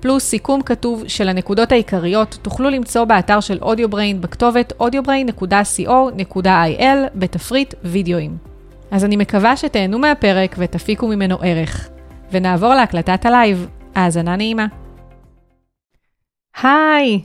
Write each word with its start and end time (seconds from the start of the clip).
פלוס 0.00 0.24
סיכום 0.24 0.62
כתוב 0.62 1.08
של 1.08 1.28
הנקודות 1.28 1.72
העיקריות, 1.72 2.38
תוכלו 2.42 2.70
למצוא 2.70 3.04
באתר 3.04 3.40
של 3.40 3.58
Audio 3.62 3.91
Brain 3.91 4.20
בכתובת 4.20 4.72
audiobrain.co.il 4.80 6.84
בתפריט 7.14 7.74
וידאוים. 7.82 8.36
אז 8.90 9.04
אני 9.04 9.16
מקווה 9.16 9.56
שתהנו 9.56 9.98
מהפרק 9.98 10.54
ותפיקו 10.58 11.08
ממנו 11.08 11.36
ערך. 11.42 11.88
ונעבור 12.32 12.74
להקלטת 12.74 13.26
הלייב. 13.26 13.68
האזנה 13.94 14.36
נעימה. 14.36 14.66
היי, 16.62 17.20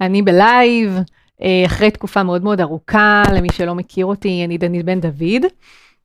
אני 0.00 0.22
בלייב, 0.22 0.98
אה, 1.42 1.62
אחרי 1.66 1.90
תקופה 1.90 2.22
מאוד 2.22 2.44
מאוד 2.44 2.60
ארוכה, 2.60 3.22
למי 3.32 3.48
שלא 3.52 3.74
מכיר 3.74 4.06
אותי, 4.06 4.42
אני 4.44 4.58
דנית 4.58 4.84
בן 4.84 5.00
דוד. 5.00 5.46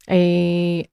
אה, 0.09 0.15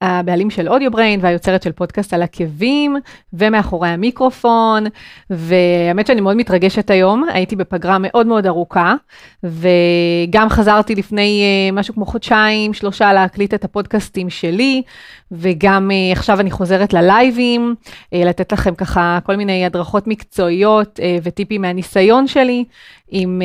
הבעלים 0.00 0.50
של 0.50 0.68
Audio 0.68 0.90
Brain 0.90 1.20
והיוצרת 1.22 1.62
של 1.62 1.72
פודקאסט 1.72 2.14
על 2.14 2.22
עקבים 2.22 2.96
ומאחורי 3.32 3.88
המיקרופון 3.88 4.84
והאמת 5.30 6.06
שאני 6.06 6.20
מאוד 6.20 6.36
מתרגשת 6.36 6.90
היום 6.90 7.24
הייתי 7.32 7.56
בפגרה 7.56 7.96
מאוד 8.00 8.26
מאוד 8.26 8.46
ארוכה 8.46 8.94
וגם 9.42 10.48
חזרתי 10.48 10.94
לפני 10.94 11.42
אה, 11.42 11.72
משהו 11.72 11.94
כמו 11.94 12.06
חודשיים 12.06 12.74
שלושה 12.74 13.12
להקליט 13.12 13.54
את 13.54 13.64
הפודקאסטים 13.64 14.30
שלי 14.30 14.82
וגם 15.32 15.90
אה, 15.90 16.12
עכשיו 16.12 16.40
אני 16.40 16.50
חוזרת 16.50 16.92
ללייבים 16.92 17.74
לתת 18.12 18.52
לכם 18.52 18.74
ככה 18.74 19.18
כל 19.24 19.36
מיני 19.36 19.66
הדרכות 19.66 20.06
מקצועיות 20.06 21.00
וטיפים 21.22 21.62
מהניסיון 21.62 22.26
שלי 22.26 22.64
עם, 23.10 23.42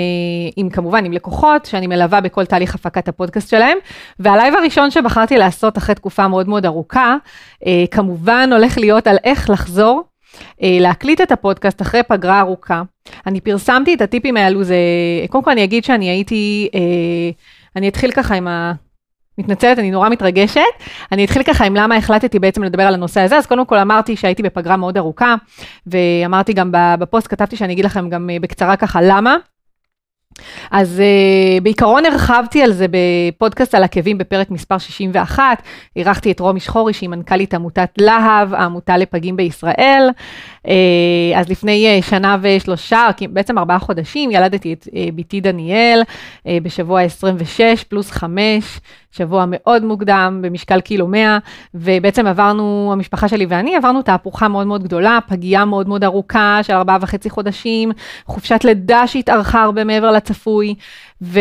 עם 0.56 0.70
כמובן 0.70 1.06
עם 1.06 1.12
לקוחות 1.12 1.66
שאני 1.66 1.88
מלווה 1.88 2.22
בכל 2.22 2.46
תהליך 2.46 2.76
הפקת 2.76 3.08
הפודקאסט 3.08 3.50
שלהם 3.50 3.78
והלייב 4.20 4.56
הראשון 4.56 4.92
שבחרתי 4.92 5.38
לעשות 5.38 5.78
אחרי 5.78 5.96
תקופה 5.96 6.28
מאוד 6.28 6.50
מאוד 6.50 6.66
ארוכה, 6.66 7.16
אה, 7.66 7.84
כמובן 7.92 8.50
הולך 8.54 8.78
להיות 8.78 9.08
על 9.08 9.18
איך 9.24 9.50
לחזור 9.50 10.04
אה, 10.64 10.78
להקליט 10.82 11.22
את 11.22 11.32
הפודקאסט 11.32 11.82
אחרי 11.82 12.04
פגרה 12.04 12.40
ארוכה. 12.40 12.82
אני 13.28 13.42
פרסמתי 13.42 13.94
את 13.94 14.02
הטיפים 14.02 14.38
האלו, 14.38 14.64
זה, 14.64 14.76
קודם 15.30 15.44
כל 15.44 15.52
אני 15.52 15.64
אגיד 15.64 15.84
שאני 15.84 16.10
הייתי, 16.10 16.70
אה, 16.76 16.80
אני 17.76 17.88
אתחיל 17.88 18.12
ככה 18.12 18.36
עם 18.36 18.48
ה... 18.48 18.74
מתנצלת, 19.38 19.80
אני 19.80 19.92
נורא 19.92 20.10
מתרגשת. 20.10 20.62
אני 21.12 21.26
אתחיל 21.26 21.44
ככה 21.44 21.66
עם 21.66 21.76
למה 21.76 21.96
החלטתי 21.96 22.40
בעצם 22.40 22.64
לדבר 22.64 22.84
על 22.84 22.94
הנושא 22.94 23.22
הזה. 23.22 23.38
אז 23.38 23.46
קודם 23.46 23.66
כל 23.66 23.78
אמרתי 23.78 24.16
שהייתי 24.16 24.44
בפגרה 24.44 24.78
מאוד 24.78 24.98
ארוכה, 24.98 25.36
ואמרתי 25.88 26.54
גם 26.54 26.70
בפוסט, 27.00 27.28
כתבתי 27.28 27.56
שאני 27.56 27.74
אגיד 27.74 27.86
לכם 27.86 28.10
גם 28.10 28.30
בקצרה 28.42 28.76
ככה 28.76 29.00
למה. 29.02 29.36
אז 30.72 31.02
uh, 31.02 31.64
בעיקרון 31.64 32.06
הרחבתי 32.06 32.64
על 32.64 32.72
זה 32.72 32.86
בפודקאסט 32.90 33.76
על 33.76 33.84
עקבים 33.84 34.18
בפרק 34.18 34.52
מספר 34.52 34.78
61, 34.78 35.64
אירחתי 35.96 36.32
את 36.32 36.40
רומי 36.40 36.60
שחורי 36.60 36.94
שהיא 36.94 37.10
מנכ"לית 37.10 37.54
עמותת 37.54 37.90
להב, 37.98 38.54
העמותה 38.54 38.98
לפגים 38.98 39.36
בישראל. 39.36 40.10
Uh, 40.68 40.70
אז 41.36 41.50
לפני 41.50 42.00
uh, 42.00 42.06
שנה 42.06 42.38
ושלושה, 42.42 43.10
בעצם 43.30 43.58
ארבעה 43.58 43.80
חודשים, 43.80 44.32
ילדתי 44.32 44.74
את 44.74 44.88
uh, 44.88 44.92
בתי 45.16 45.42
דניאל 45.42 46.02
uh, 46.02 46.50
בשבוע 46.64 47.02
26 47.02 47.84
פלוס 47.84 48.12
5, 48.12 48.80
שבוע 49.14 49.46
מאוד 49.48 49.84
מוקדם, 49.84 50.40
במשקל 50.44 50.82
קילו 50.82 51.08
100, 51.08 51.38
ובעצם 51.74 52.28
עברנו, 52.28 52.90
המשפחה 52.94 53.28
שלי 53.28 53.46
ואני, 53.50 53.76
עברנו 53.76 54.02
תהפוכה 54.02 54.48
מאוד 54.48 54.68
מאוד 54.68 54.84
גדולה, 54.84 55.20
פגייה 55.28 55.66
מאוד 55.66 55.88
מאוד 55.88 56.04
ארוכה 56.04 56.60
של 56.64 56.74
ארבעה 56.74 56.98
וחצי 57.02 57.30
חודשים, 57.30 57.92
חופשת 58.26 58.64
לידה 58.64 59.08
שהתארכה 59.08 59.64
הרבה 59.64 59.84
מעבר 59.84 60.12
לצפוי, 60.12 60.76
ו... 61.24 61.40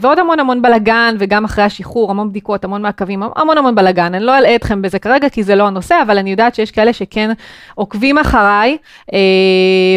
ועוד 0.00 0.18
המון 0.18 0.40
המון 0.40 0.62
בלגן, 0.62 1.14
וגם 1.18 1.44
אחרי 1.44 1.64
השחרור, 1.64 2.10
המון 2.10 2.30
בדיקות, 2.30 2.64
המון 2.64 2.82
מעקבים, 2.82 3.22
המון 3.36 3.58
המון 3.58 3.74
בלגן. 3.74 4.14
אני 4.14 4.24
לא 4.24 4.38
אלאה 4.38 4.54
אתכם 4.54 4.82
בזה 4.82 4.98
כרגע, 4.98 5.28
כי 5.28 5.42
זה 5.42 5.54
לא 5.54 5.66
הנושא, 5.66 5.94
אבל 6.06 6.18
אני 6.18 6.30
יודעת 6.30 6.54
שיש 6.54 6.70
כאלה 6.70 6.92
שכן 6.92 7.30
עוקבים 7.74 8.18
אחריי, 8.18 8.76
אה, 9.12 9.18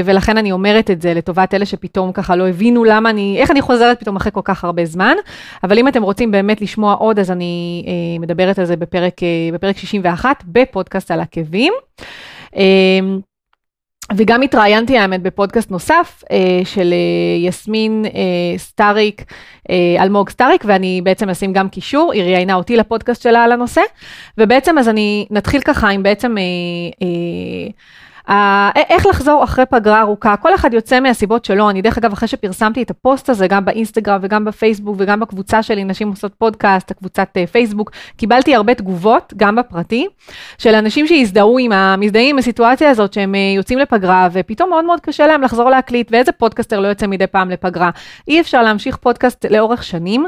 ולכן 0.05 0.37
אני 0.37 0.51
אומרת 0.51 0.91
את 0.91 1.01
זה 1.01 1.13
לטובת 1.13 1.53
אלה 1.53 1.65
שפתאום 1.65 2.11
ככה 2.11 2.35
לא 2.35 2.49
הבינו 2.49 2.83
למה 2.83 3.09
אני, 3.09 3.37
איך 3.39 3.51
אני 3.51 3.61
חוזרת 3.61 3.99
פתאום 3.99 4.15
אחרי 4.15 4.31
כל 4.31 4.41
כך 4.43 4.63
הרבה 4.63 4.85
זמן. 4.85 5.15
אבל 5.63 5.79
אם 5.79 5.87
אתם 5.87 6.03
רוצים 6.03 6.31
באמת 6.31 6.61
לשמוע 6.61 6.93
עוד, 6.93 7.19
אז 7.19 7.31
אני 7.31 7.83
אה, 7.87 8.19
מדברת 8.19 8.59
על 8.59 8.65
זה 8.65 8.75
בפרק, 8.75 9.23
אה, 9.23 9.27
בפרק 9.53 9.77
61, 9.77 10.43
בפודקאסט 10.47 11.11
על 11.11 11.19
עקבים. 11.19 11.73
וגם 14.15 14.41
התראיינתי 14.41 14.97
האמת 14.97 15.21
בפודקאסט 15.21 15.71
נוסף 15.71 16.23
אה, 16.31 16.37
של 16.65 16.93
אה, 16.93 17.47
יסמין 17.47 18.05
אה, 18.05 18.57
סטאריק, 18.57 19.23
אה, 19.69 20.03
אלמוג 20.03 20.29
סטאריק, 20.29 20.63
ואני 20.67 21.01
בעצם 21.03 21.29
אשים 21.29 21.53
גם 21.53 21.69
קישור, 21.69 22.11
היא 22.13 22.23
ראיינה 22.23 22.53
אותי 22.53 22.77
לפודקאסט 22.77 23.21
שלה 23.21 23.43
על 23.43 23.51
הנושא, 23.51 23.81
ובעצם 24.37 24.77
אז 24.77 24.89
אני 24.89 25.25
נתחיל 25.29 25.61
ככה 25.61 25.89
עם 25.89 26.03
בעצם... 26.03 26.37
אה, 26.37 26.43
אה, 27.01 27.71
איך 28.89 29.05
לחזור 29.05 29.43
אחרי 29.43 29.65
פגרה 29.65 30.01
ארוכה, 30.01 30.37
כל 30.37 30.55
אחד 30.55 30.73
יוצא 30.73 30.99
מהסיבות 30.99 31.45
שלו, 31.45 31.69
אני 31.69 31.81
דרך 31.81 31.97
אגב 31.97 32.13
אחרי 32.13 32.27
שפרסמתי 32.27 32.83
את 32.83 32.89
הפוסט 32.89 33.29
הזה 33.29 33.47
גם 33.47 33.65
באינסטגרם 33.65 34.19
וגם 34.21 34.45
בפייסבוק 34.45 34.95
וגם 34.99 35.19
בקבוצה 35.19 35.63
שלי, 35.63 35.83
נשים 35.83 36.09
עושות 36.09 36.33
פודקאסט, 36.37 36.91
הקבוצת 36.91 37.29
אה, 37.37 37.47
פייסבוק, 37.47 37.91
קיבלתי 38.17 38.55
הרבה 38.55 38.73
תגובות, 38.73 39.33
גם 39.37 39.55
בפרטי, 39.55 40.07
של 40.57 40.75
אנשים 40.75 41.07
שהזדהו 41.07 41.57
עם 41.59 41.71
המזדהים 41.71 42.35
עם 42.35 42.37
הסיטואציה 42.37 42.89
הזאת 42.89 43.13
שהם 43.13 43.35
אה, 43.35 43.53
יוצאים 43.55 43.79
לפגרה 43.79 44.27
ופתאום 44.31 44.69
מאוד 44.69 44.85
מאוד 44.85 44.99
קשה 44.99 45.27
להם 45.27 45.41
לחזור 45.41 45.69
להקליט, 45.69 46.11
ואיזה 46.11 46.31
פודקאסטר 46.31 46.79
לא 46.79 46.87
יוצא 46.87 47.07
מדי 47.07 47.27
פעם 47.27 47.49
לפגרה. 47.49 47.89
אי 48.27 48.41
אפשר 48.41 48.61
להמשיך 48.61 48.97
פודקאסט 48.97 49.45
לאורך 49.45 49.83
שנים. 49.83 50.25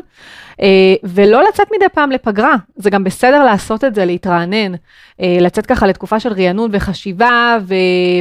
אה, 0.61 0.95
ולא 1.03 1.43
לצאת 1.49 1.67
מדי 1.75 1.85
פעם 1.93 2.11
לפגרה, 2.11 2.55
זה 2.75 2.89
גם 2.89 3.03
בסדר 3.03 3.43
לעשות 3.43 3.83
את 3.83 3.95
זה, 3.95 4.05
להתרענן, 4.05 4.73
אה, 5.21 5.37
לצאת 5.41 5.65
ככה 5.65 5.87
לתקופה 5.87 6.19
של 6.19 6.33
רענון 6.33 6.69
וחשיבה 6.73 7.57
ו... 7.67 7.73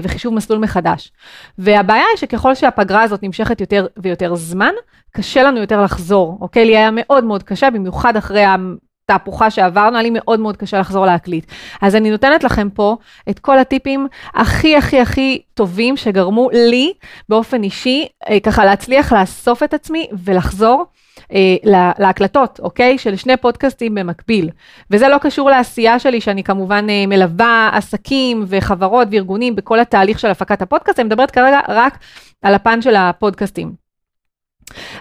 וחישוב 0.03 0.35
מסלול 0.35 0.59
מחדש. 0.59 1.13
והבעיה 1.59 2.05
היא 2.11 2.19
שככל 2.19 2.55
שהפגרה 2.55 3.03
הזאת 3.03 3.23
נמשכת 3.23 3.61
יותר 3.61 3.87
ויותר 3.97 4.35
זמן, 4.35 4.73
קשה 5.17 5.43
לנו 5.43 5.61
יותר 5.61 5.83
לחזור, 5.83 6.39
אוקיי? 6.41 6.65
לי 6.65 6.77
היה 6.77 6.91
מאוד 6.93 7.25
מאוד 7.25 7.43
קשה, 7.43 7.71
במיוחד 7.71 8.17
אחרי 8.17 8.45
התהפוכה 8.45 9.51
שעברנו, 9.51 9.97
היה 9.97 10.03
לי 10.03 10.11
מאוד 10.13 10.41
מאוד 10.41 10.57
קשה 10.57 10.79
לחזור 10.79 11.07
להקליט. 11.07 11.47
אז 11.83 11.97
אני 11.97 12.11
נותנת 12.11 12.45
לכם 12.45 12.69
פה 12.71 12.97
את 13.31 13.39
כל 13.39 13.59
הטיפים 13.59 14.07
הכי 14.35 14.77
הכי 14.77 15.01
הכי 15.01 15.43
טובים 15.55 15.97
שגרמו 15.97 16.51
לי 16.53 16.93
באופן 17.29 17.63
אישי, 17.63 18.07
אה, 18.29 18.41
ככה 18.41 18.65
להצליח 18.65 19.13
לאסוף 19.13 19.63
את 19.63 19.75
עצמי 19.75 20.09
ולחזור. 20.25 20.85
אה, 21.33 21.57
להקלטות, 21.99 22.61
אוקיי? 22.63 22.99
של 22.99 23.17
שני 23.17 23.37
פודקאסטים 23.37 23.95
במקביל. 23.95 24.51
וזה 24.91 25.09
לא 25.09 25.19
קשור 25.19 25.51
לעשייה 25.51 25.99
שלי, 25.99 26.21
שאני 26.21 26.45
כמובן 26.45 26.87
אה, 26.91 27.07
מלווה 27.07 27.71
עסקים 27.73 28.45
וחברות 28.47 29.09
וארגונים 29.11 29.57
בכל 29.57 29.81
התהליך 29.81 30.19
של 30.19 30.29
הפקת 30.29 30.63
הפודקאסט, 30.63 30.99
אני 30.99 31.07
מדברת 31.07 31.31
כרגע 31.31 31.61
רק 31.69 31.99
על 32.43 32.55
הפן 32.55 32.83
של 32.83 32.97
הפודקאסטים. 32.97 33.73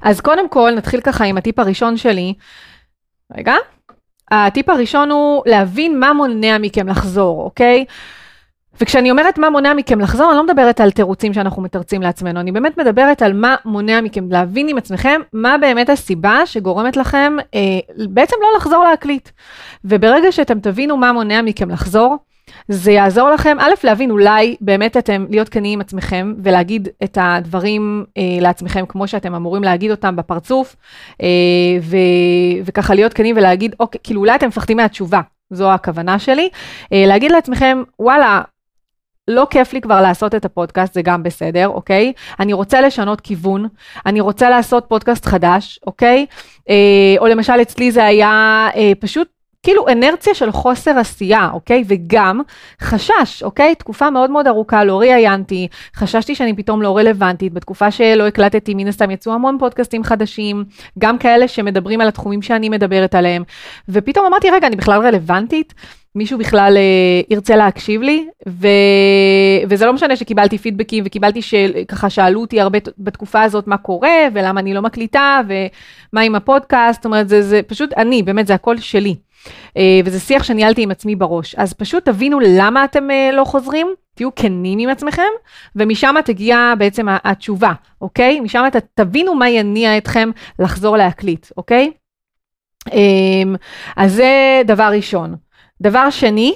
אז 0.02 0.22
קודם 0.22 0.50
כל, 0.50 0.72
נתחיל 0.76 1.02
ככה 1.02 1.24
עם 1.26 1.38
הטיפ 1.38 1.60
הראשון 1.60 1.98
שלי. 1.98 2.34
רגע. 3.38 3.56
הטיפ 4.32 4.70
הראשון 4.70 5.12
הוא 5.12 5.44
להבין 5.46 6.00
מה 6.00 6.14
מונע 6.14 6.58
מכם 6.58 6.88
לחזור, 6.88 7.44
אוקיי? 7.44 7.86
וכשאני 8.82 9.12
אומרת 9.12 9.38
מה 9.38 9.50
מונע 9.50 9.74
מכם 9.74 10.00
לחזור, 10.00 10.30
אני 10.30 10.38
לא 10.38 10.44
מדברת 10.44 10.80
על 10.80 10.92
תירוצים 10.92 11.34
שאנחנו 11.34 11.62
מתרצים 11.62 12.02
לעצמנו, 12.02 12.40
אני 12.40 12.52
באמת 12.52 12.78
מדברת 12.78 13.22
על 13.22 13.34
מה 13.34 13.56
מונע 13.66 14.02
מכם 14.02 14.32
להבין 14.32 14.68
עם 14.68 14.78
עצמכם 14.78 15.22
מה 15.34 15.58
באמת 15.58 15.90
הסיבה 15.90 16.46
שגורמת 16.46 16.98
לכם 16.98 17.34
אה, 17.56 17.60
בעצם 18.08 18.36
לא 18.42 18.48
לחזור 18.58 18.84
להקליט. 18.84 19.30
וברגע 19.86 20.32
שאתם 20.32 20.60
תבינו 20.60 20.98
מה 20.98 21.12
מונע 21.12 21.42
מכם 21.42 21.70
לחזור, 21.70 22.18
זה 22.68 22.92
יעזור 22.92 23.30
לכם, 23.30 23.58
א', 23.60 23.74
להבין 23.84 24.12
אולי 24.12 24.56
באמת 24.62 24.98
אתם 24.98 25.26
להיות 25.30 25.50
כנים 25.50 25.74
עם 25.74 25.82
עצמכם 25.82 26.34
ולהגיד 26.44 26.88
את 27.04 27.18
הדברים 27.22 28.06
אה, 28.18 28.24
לעצמכם 28.42 28.86
כמו 28.86 29.08
שאתם 29.08 29.36
אמורים 29.36 29.64
להגיד 29.64 29.92
אותם 29.92 30.16
בפרצוף, 30.16 30.76
אה, 31.22 31.28
ו, 31.82 31.98
וככה 32.66 32.96
להיות 32.96 33.14
כנים 33.14 33.38
ולהגיד, 33.38 33.76
אוקיי, 33.80 34.02
כאילו 34.04 34.22
אולי 34.22 34.36
אתם 34.36 34.48
מפחדים 34.48 34.78
מהתשובה, 34.78 35.22
זו 35.50 35.72
הכוונה 35.72 36.20
שלי. 36.20 36.50
אה, 36.94 37.04
להגיד 37.08 37.32
לעצמכם, 37.32 37.84
וואלה, 38.00 38.42
לא 39.28 39.48
כיף 39.50 39.74
לי 39.74 39.82
כבר 39.82 40.02
לעשות 40.02 40.36
את 40.36 40.46
הפודקאסט, 40.46 40.94
זה 40.94 41.02
גם 41.02 41.24
בסדר, 41.24 41.68
אוקיי? 41.68 42.14
אני 42.40 42.54
רוצה 42.54 42.82
לשנות 42.82 43.22
כיוון, 43.22 43.68
אני 44.06 44.22
רוצה 44.22 44.50
לעשות 44.50 44.86
פודקאסט 44.88 45.26
חדש, 45.26 45.80
אוקיי? 45.88 46.26
אה, 46.70 47.16
או 47.20 47.28
למשל 47.28 47.62
אצלי 47.62 47.92
זה 47.92 48.06
היה 48.06 48.68
אה, 48.76 48.92
פשוט 49.00 49.28
כאילו 49.64 49.88
אנרציה 49.88 50.34
של 50.34 50.52
חוסר 50.52 51.00
עשייה, 51.00 51.50
אוקיי? 51.54 51.84
וגם 51.88 52.42
חשש, 52.82 53.44
אוקיי? 53.44 53.76
תקופה 53.76 54.10
מאוד 54.10 54.32
מאוד 54.32 54.48
ארוכה 54.48 54.84
לא 54.84 55.00
ראיינתי, 55.00 55.68
חששתי 55.96 56.36
שאני 56.36 56.56
פתאום 56.56 56.82
לא 56.82 56.98
רלוונטית, 56.98 57.54
בתקופה 57.54 57.92
שלא 57.92 58.28
הקלטתי, 58.28 58.74
מן 58.74 58.88
הסתם 58.88 59.12
יצאו 59.12 59.34
המון 59.34 59.58
פודקאסטים 59.60 60.04
חדשים, 60.04 60.66
גם 61.00 61.18
כאלה 61.18 61.48
שמדברים 61.48 62.02
על 62.02 62.08
התחומים 62.08 62.42
שאני 62.42 62.70
מדברת 62.70 63.16
עליהם, 63.16 63.44
ופתאום 63.90 64.26
אמרתי, 64.26 64.50
רגע, 64.50 64.68
אני 64.68 64.76
בכלל 64.76 65.02
רלוונטית? 65.02 65.74
מישהו 66.16 66.38
בכלל 66.40 66.78
אה, 66.78 67.22
ירצה 67.30 67.56
להקשיב 67.56 68.02
לי, 68.02 68.28
ו... 68.48 68.68
וזה 69.70 69.86
לא 69.86 69.94
משנה 69.94 70.16
שקיבלתי 70.16 70.58
פידבקים 70.58 71.04
וקיבלתי 71.08 71.42
שככה 71.42 72.10
שאלו 72.10 72.42
אותי 72.42 72.62
הרבה 72.62 72.80
בתקופה 72.98 73.42
הזאת 73.42 73.68
מה 73.68 73.78
קורה 73.78 74.28
ולמה 74.34 74.60
אני 74.60 74.74
לא 74.74 74.82
מקליטה 74.82 75.42
ומה 75.48 76.22
עם 76.22 76.36
הפודקאסט, 76.36 77.00
זאת 77.00 77.06
אומרת 77.06 77.30
זה, 77.30 77.42
זה 77.42 77.62
פשוט 77.68 77.94
אני, 77.98 78.24
באמת 78.24 78.48
זה 78.48 78.54
הכל 78.54 78.78
שלי. 78.78 79.16
אה, 79.78 80.00
וזה 80.06 80.20
שיח 80.20 80.44
שניהלתי 80.44 80.84
עם 80.84 80.92
עצמי 80.92 81.16
בראש. 81.16 81.56
אז 81.56 81.74
פשוט 81.74 82.06
תבינו 82.06 82.40
למה 82.40 82.84
אתם 82.84 83.12
אה, 83.12 83.30
לא 83.34 83.44
חוזרים, 83.44 83.88
תהיו 84.16 84.36
כנים 84.36 84.80
עם 84.80 84.90
עצמכם, 84.90 85.32
ומשם 85.76 86.16
תגיע 86.26 86.74
בעצם 86.78 87.06
התשובה, 87.24 87.72
אוקיי? 88.02 88.40
משם 88.40 88.64
ת, 88.72 88.76
תבינו 88.96 89.36
מה 89.36 89.50
יניע 89.50 89.98
אתכם 89.98 90.30
לחזור 90.60 90.98
להקליט, 90.98 91.48
אוקיי? 91.58 91.92
אה, 92.94 93.00
אז 93.98 94.14
זה 94.14 94.62
דבר 94.66 94.92
ראשון. 94.96 95.36
דבר 95.82 96.10
שני, 96.10 96.56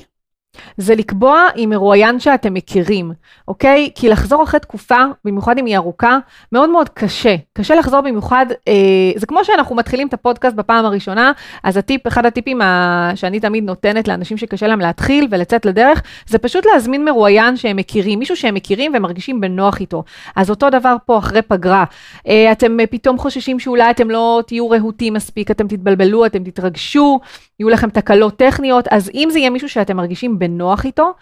זה 0.78 0.96
לקבוע 0.96 1.48
עם 1.56 1.70
מרואיין 1.70 2.20
שאתם 2.20 2.54
מכירים, 2.54 3.12
אוקיי? 3.48 3.90
כי 3.96 4.10
לחזור 4.10 4.44
אחרי 4.44 4.60
תקופה, 4.60 4.98
במיוחד 5.26 5.58
אם 5.58 5.66
היא 5.66 5.78
ארוכה, 5.78 6.18
מאוד 6.52 6.70
מאוד 6.70 6.90
קשה. 6.90 7.36
קשה 7.54 7.76
לחזור 7.76 8.02
במיוחד, 8.02 8.46
אה, 8.68 8.74
זה 9.16 9.26
כמו 9.26 9.46
שאנחנו 9.46 9.76
מתחילים 9.76 10.08
את 10.08 10.14
הפודקאסט 10.14 10.56
בפעם 10.56 10.86
הראשונה, 10.86 11.32
אז 11.64 11.78
הטיפ, 11.78 12.08
אחד 12.08 12.26
הטיפים 12.26 12.62
ה, 12.62 13.12
שאני 13.16 13.40
תמיד 13.40 13.64
נותנת 13.64 14.08
לאנשים 14.08 14.38
שקשה 14.38 14.68
להם 14.68 14.80
להתחיל 14.80 15.28
ולצאת 15.32 15.66
לדרך, 15.66 16.02
זה 16.28 16.38
פשוט 16.38 16.66
להזמין 16.74 17.06
מרואיין 17.06 17.58
שהם 17.58 17.78
מכירים, 17.78 18.20
מישהו 18.20 18.36
שהם 18.36 18.54
מכירים 18.54 18.94
והם 18.94 19.02
מרגישים 19.02 19.42
בנוח 19.42 19.80
איתו. 19.80 20.04
אז 20.36 20.50
אותו 20.50 20.70
דבר 20.70 20.96
פה 21.06 21.18
אחרי 21.18 21.42
פגרה. 21.42 21.84
אה, 22.28 22.52
אתם 22.52 22.80
אה, 22.80 22.88
פתאום 22.88 23.18
חוששים 23.18 23.60
שאולי 23.60 23.92
אתם 23.92 24.10
לא 24.10 24.42
תהיו 24.48 24.70
רהוטים 24.70 25.14
מספיק, 25.14 25.52
אתם 25.52 25.68
תתבלבלו, 25.68 26.26
אתם 26.26 26.44
תתרגשו, 26.44 27.20
יהיו 27.60 27.70
לכם 27.70 27.90
תקלות 27.90 28.38
טכניות, 28.38 28.88
אז 28.92 29.12
אם 29.14 29.30
זה 29.32 29.40
יהיה 29.40 29.50
מישהו 29.50 29.70
שאתם 29.70 29.98
מרגישים 29.98 30.40
בנוח 30.40 30.86
איתו, 30.86 31.14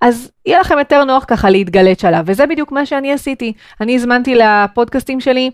אז 0.00 0.30
יהיה 0.46 0.60
לכם 0.60 0.78
יותר 0.78 1.04
נוח 1.04 1.24
ככה 1.28 1.50
להתגלץ' 1.50 2.04
עליו, 2.04 2.22
וזה 2.26 2.46
בדיוק 2.46 2.72
מה 2.72 2.86
שאני 2.86 3.12
עשיתי. 3.12 3.52
אני 3.80 3.94
הזמנתי 3.94 4.34
לפודקאסטים 4.34 5.20
שלי 5.20 5.50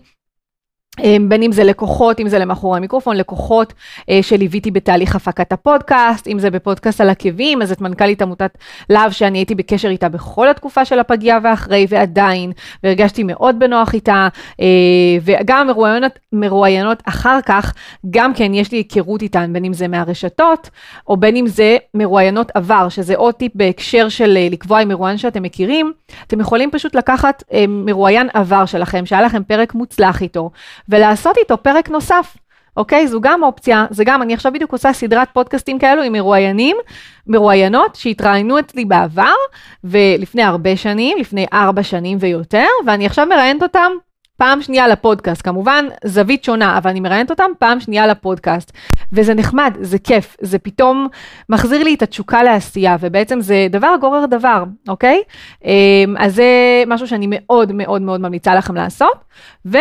בין 0.99 1.43
אם 1.43 1.51
זה 1.51 1.63
לקוחות, 1.63 2.19
אם 2.19 2.27
זה 2.27 2.39
למאחורי 2.39 2.77
המיקרופון, 2.77 3.17
לקוחות 3.17 3.73
אה, 4.09 4.19
שליוויתי 4.21 4.71
בתהליך 4.71 5.15
הפקת 5.15 5.51
הפודקאסט, 5.51 6.27
אם 6.27 6.39
זה 6.39 6.49
בפודקאסט 6.49 7.01
על 7.01 7.09
עקבים, 7.09 7.61
אז 7.61 7.71
את 7.71 7.81
מנכ"לית 7.81 8.21
עמותת 8.21 8.57
להב 8.89 9.11
שאני 9.11 9.37
הייתי 9.37 9.55
בקשר 9.55 9.87
איתה 9.87 10.09
בכל 10.09 10.49
התקופה 10.49 10.85
של 10.85 10.99
הפגייה 10.99 11.39
ואחרי 11.43 11.85
ועדיין, 11.89 12.51
והרגשתי 12.83 13.23
מאוד 13.23 13.59
בנוח 13.59 13.93
איתה, 13.93 14.27
אה, 14.59 14.65
וגם 15.21 15.67
מרואיינות, 15.67 16.19
מרואיינות 16.33 17.03
אחר 17.05 17.39
כך, 17.45 17.73
גם 18.09 18.33
כן 18.33 18.53
יש 18.53 18.71
לי 18.71 18.77
היכרות 18.77 19.21
איתן, 19.21 19.53
בין 19.53 19.65
אם 19.65 19.73
זה 19.73 19.87
מהרשתות, 19.87 20.69
או 21.07 21.17
בין 21.17 21.35
אם 21.35 21.47
זה 21.47 21.77
מרואיינות 21.93 22.51
עבר, 22.53 22.89
שזה 22.89 23.15
עוד 23.15 23.33
טיפ 23.33 23.51
בהקשר 23.55 24.09
של 24.09 24.37
לקבוע 24.51 24.79
עם 24.79 24.87
מרואיין 24.87 25.17
שאתם 25.17 25.43
מכירים, 25.43 25.93
אתם 26.27 26.39
יכולים 26.39 26.71
פשוט 26.71 26.95
לקחת 26.95 27.43
מרואיין 27.67 28.27
עבר 28.33 28.65
שלכם, 28.65 29.05
שהיה 29.05 29.21
לכם 29.21 29.43
פרק 29.43 29.73
מוצלח 29.75 30.21
איתו. 30.21 30.49
ולעשות 30.89 31.37
איתו 31.37 31.57
פרק 31.63 31.89
נוסף. 31.89 32.37
אוקיי? 32.77 33.07
זו 33.07 33.21
גם 33.21 33.43
אופציה, 33.43 33.85
זה 33.89 34.03
גם, 34.03 34.21
אני 34.21 34.33
עכשיו 34.33 34.51
בדיוק 34.53 34.71
עושה 34.71 34.93
סדרת 34.93 35.27
פודקאסטים 35.33 35.79
כאלו 35.79 36.03
עם 36.03 36.13
מרואיינים, 36.13 36.77
מרואיינות 37.27 37.95
שהתראיינו 37.95 38.59
אצלי 38.59 38.85
בעבר, 38.85 39.33
ולפני 39.83 40.43
הרבה 40.43 40.75
שנים, 40.75 41.17
לפני 41.17 41.45
ארבע 41.53 41.83
שנים 41.83 42.17
ויותר, 42.21 42.67
ואני 42.85 43.05
עכשיו 43.05 43.25
מראיינת 43.25 43.63
אותם 43.63 43.91
פעם 44.37 44.61
שנייה 44.61 44.87
לפודקאסט, 44.87 45.41
כמובן 45.41 45.85
זווית 46.05 46.43
שונה, 46.43 46.77
אבל 46.77 46.89
אני 46.89 46.99
מראיינת 46.99 47.31
אותם 47.31 47.51
פעם 47.59 47.79
שנייה 47.79 48.07
לפודקאסט. 48.07 48.71
וזה 49.13 49.33
נחמד, 49.33 49.77
זה 49.81 49.99
כיף, 49.99 50.37
זה 50.41 50.59
פתאום 50.59 51.07
מחזיר 51.49 51.83
לי 51.83 51.93
את 51.93 52.01
התשוקה 52.01 52.43
לעשייה, 52.43 52.95
ובעצם 52.99 53.41
זה 53.41 53.67
דבר 53.69 53.95
גורר 54.01 54.25
דבר, 54.25 54.63
אוקיי? 54.87 55.21
אמ, 55.65 56.15
אז 56.19 56.35
זה 56.35 56.83
משהו 56.87 57.07
שאני 57.07 57.27
מאוד 57.29 57.71
מאוד 57.71 58.01
מאוד 58.01 58.21
ממליצה 58.21 58.55
לכם 58.55 58.75
לעשות. 58.75 59.17
ו... 59.65 59.77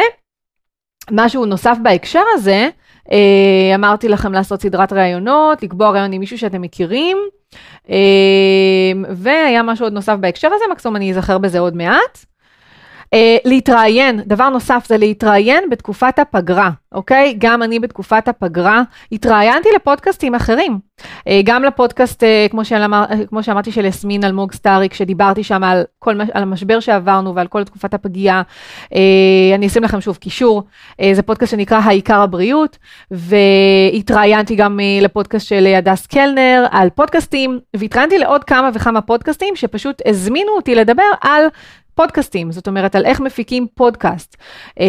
משהו 1.10 1.46
נוסף 1.46 1.76
בהקשר 1.82 2.22
הזה, 2.34 2.69
אה, 3.12 3.75
אמרתי 3.75 4.08
לכם 4.08 4.32
לעשות 4.32 4.62
סדרת 4.62 4.93
ראיונות, 4.93 5.62
לקבוע 5.62 5.90
ראיון 5.90 6.12
עם 6.12 6.20
מישהו 6.20 6.38
שאתם 6.38 6.62
מכירים, 6.62 7.19
אה, 7.90 7.96
והיה 9.10 9.62
משהו 9.62 9.87
עוד 9.87 9.93
נוסף 9.93 10.16
בהקשר 10.20 10.49
הזה, 10.54 10.64
מקסימום 10.72 10.96
אני 10.96 11.10
אזכר 11.10 11.38
בזה 11.38 11.58
עוד 11.58 11.76
מעט. 11.76 12.25
אה, 13.14 13.37
להתראיין, 13.44 14.20
דבר 14.26 14.49
נוסף 14.49 14.85
זה 14.88 14.99
להתראיין 14.99 15.70
בתקופת 15.70 16.19
הפגרה, 16.19 16.70
אוקיי? 16.93 17.35
גם 17.38 17.62
אני 17.62 17.81
בתקופת 17.81 18.29
הפגרה 18.29 18.82
התראיינתי 19.12 19.69
לפודקאסטים 19.76 20.35
אחרים. 20.35 20.79
אה, 21.29 21.41
גם 21.44 21.64
לפודקאסט, 21.64 22.25
אה, 22.25 22.47
כמו, 22.50 22.64
שאמר, 22.64 23.05
כמו 23.29 23.43
שאמרתי, 23.43 23.73
של 23.73 23.85
יסמין 23.85 24.25
אלמוג 24.25 24.53
סטאריק, 24.53 24.94
שדיברתי 24.94 25.44
שם 25.44 25.64
על, 25.64 25.82
כל, 25.99 26.20
על 26.20 26.43
המשבר 26.43 26.81
שעברנו 26.81 27.35
ועל 27.35 27.47
כל 27.47 27.64
תקופת 27.64 27.94
הפגרה. 27.94 28.43
אני 29.55 29.67
אשים 29.67 29.82
לכם 29.82 30.00
שוב 30.00 30.17
קישור, 30.17 30.62
זה 31.12 31.23
פודקאסט 31.23 31.50
שנקרא 31.50 31.79
העיקר 31.79 32.20
הבריאות, 32.20 32.79
והתראיינתי 33.11 34.55
גם 34.55 34.81
לפודקאסט 35.03 35.47
של 35.47 35.67
הדס 35.67 36.06
קלנר 36.06 36.67
על 36.70 36.91
פודקאסטים, 36.91 37.59
והתראיינתי 37.76 38.19
לעוד 38.19 38.44
כמה 38.44 38.70
וכמה 38.75 39.00
פודקאסטים 39.00 39.56
שפשוט 39.56 40.03
הזמינו 40.06 40.53
אותי 40.56 40.75
לדבר 40.75 41.03
על 41.20 41.44
פודקאסטים, 41.94 42.52
זאת 42.52 42.66
אומרת 42.66 42.96
על 42.96 43.04
איך 43.04 43.20
מפיקים 43.20 43.66
פודקאסט, 43.74 44.36
אה, 44.80 44.86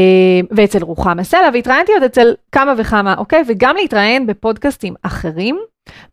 ואצל 0.51 0.83
רוחמה 0.83 1.23
סלע, 1.23 1.49
והתראיינתי 1.53 1.93
עוד 1.93 2.03
אצל 2.03 2.33
כמה 2.51 2.73
וכמה, 2.77 3.15
אוקיי? 3.17 3.43
וגם 3.47 3.75
להתראיין 3.75 4.27
בפודקאסטים 4.27 4.93
אחרים, 5.01 5.59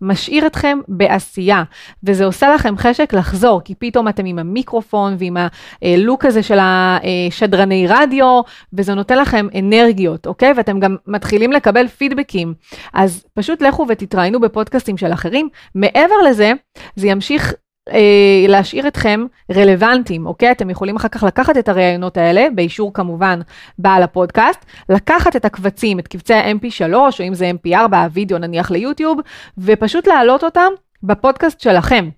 משאיר 0.00 0.46
אתכם 0.46 0.78
בעשייה, 0.88 1.62
וזה 2.04 2.24
עושה 2.24 2.54
לכם 2.54 2.76
חשק 2.76 3.12
לחזור, 3.12 3.60
כי 3.64 3.74
פתאום 3.74 4.08
אתם 4.08 4.26
עם 4.26 4.38
המיקרופון 4.38 5.16
ועם 5.18 5.36
הלוק 5.82 6.24
הזה 6.24 6.42
של 6.42 6.58
השדרני 6.60 7.86
רדיו, 7.88 8.40
וזה 8.72 8.94
נותן 8.94 9.18
לכם 9.18 9.46
אנרגיות, 9.58 10.26
אוקיי? 10.26 10.52
ואתם 10.56 10.80
גם 10.80 10.96
מתחילים 11.06 11.52
לקבל 11.52 11.88
פידבקים. 11.88 12.54
אז 12.94 13.24
פשוט 13.34 13.62
לכו 13.62 13.86
ותתראיינו 13.88 14.40
בפודקאסטים 14.40 14.96
של 14.96 15.12
אחרים. 15.12 15.48
מעבר 15.74 16.14
לזה, 16.28 16.52
זה 16.96 17.08
ימשיך 17.08 17.54
אה, 17.88 18.44
להשאיר 18.48 18.88
אתכם 18.88 19.26
רלוונטיים, 19.52 20.26
אוקיי? 20.26 20.50
אתם 20.50 20.70
יכולים 20.70 20.96
אחר 20.96 21.08
כך 21.08 21.22
לקחת 21.22 21.56
את 21.56 21.68
הראיונות 21.68 22.16
האלה, 22.16 22.46
באישור 22.54 22.92
כמובן 22.94 23.40
בעל 23.78 24.02
הפודקאסט, 24.02 24.64
לקחת 24.88 25.36
את 25.36 25.44
הקבצים, 25.44 25.98
את 25.98 26.08
קבצי 26.08 26.34
ה-MP3, 26.34 26.94
או 26.94 27.08
אם 27.28 27.34
זה 27.34 27.50
MP4, 27.50 27.96
הווידאו 27.96 28.38
נניח 28.38 28.70
ליוטיוב, 28.70 29.20
ופשוט 29.58 30.06
להעלות 30.06 30.44
אותם 30.44 30.72
בפודקאסט 31.02 31.60
שלכם. 31.60 32.08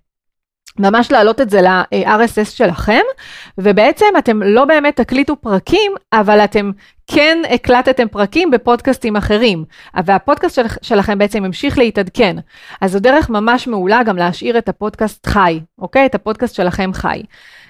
ממש 0.79 1.13
להעלות 1.13 1.41
את 1.41 1.51
זה 1.51 1.61
ל-RSS 1.61 2.51
שלכם, 2.51 3.01
ובעצם 3.59 4.07
אתם 4.19 4.43
לא 4.43 4.65
באמת 4.65 4.97
תקליטו 4.97 5.37
פרקים, 5.37 5.93
אבל 6.13 6.41
אתם 6.41 6.71
כן 7.07 7.39
הקלטתם 7.51 8.09
פרקים 8.09 8.51
בפודקאסטים 8.51 9.17
אחרים, 9.17 9.65
והפודקאסט 10.05 10.55
של, 10.55 10.63
שלכם 10.83 11.19
בעצם 11.19 11.45
המשיך 11.45 11.79
להתעדכן. 11.79 12.37
אז 12.81 12.93
זו 12.93 13.01
דרך 13.01 13.31
ממש 13.31 13.67
מעולה 13.67 14.03
גם 14.03 14.17
להשאיר 14.17 14.59
את 14.59 14.69
הפודקאסט 14.69 15.27
חי, 15.27 15.61
אוקיי? 15.79 16.07
את 16.07 16.15
הפודקאסט 16.15 16.55
שלכם 16.55 16.91
חי. 16.93 17.23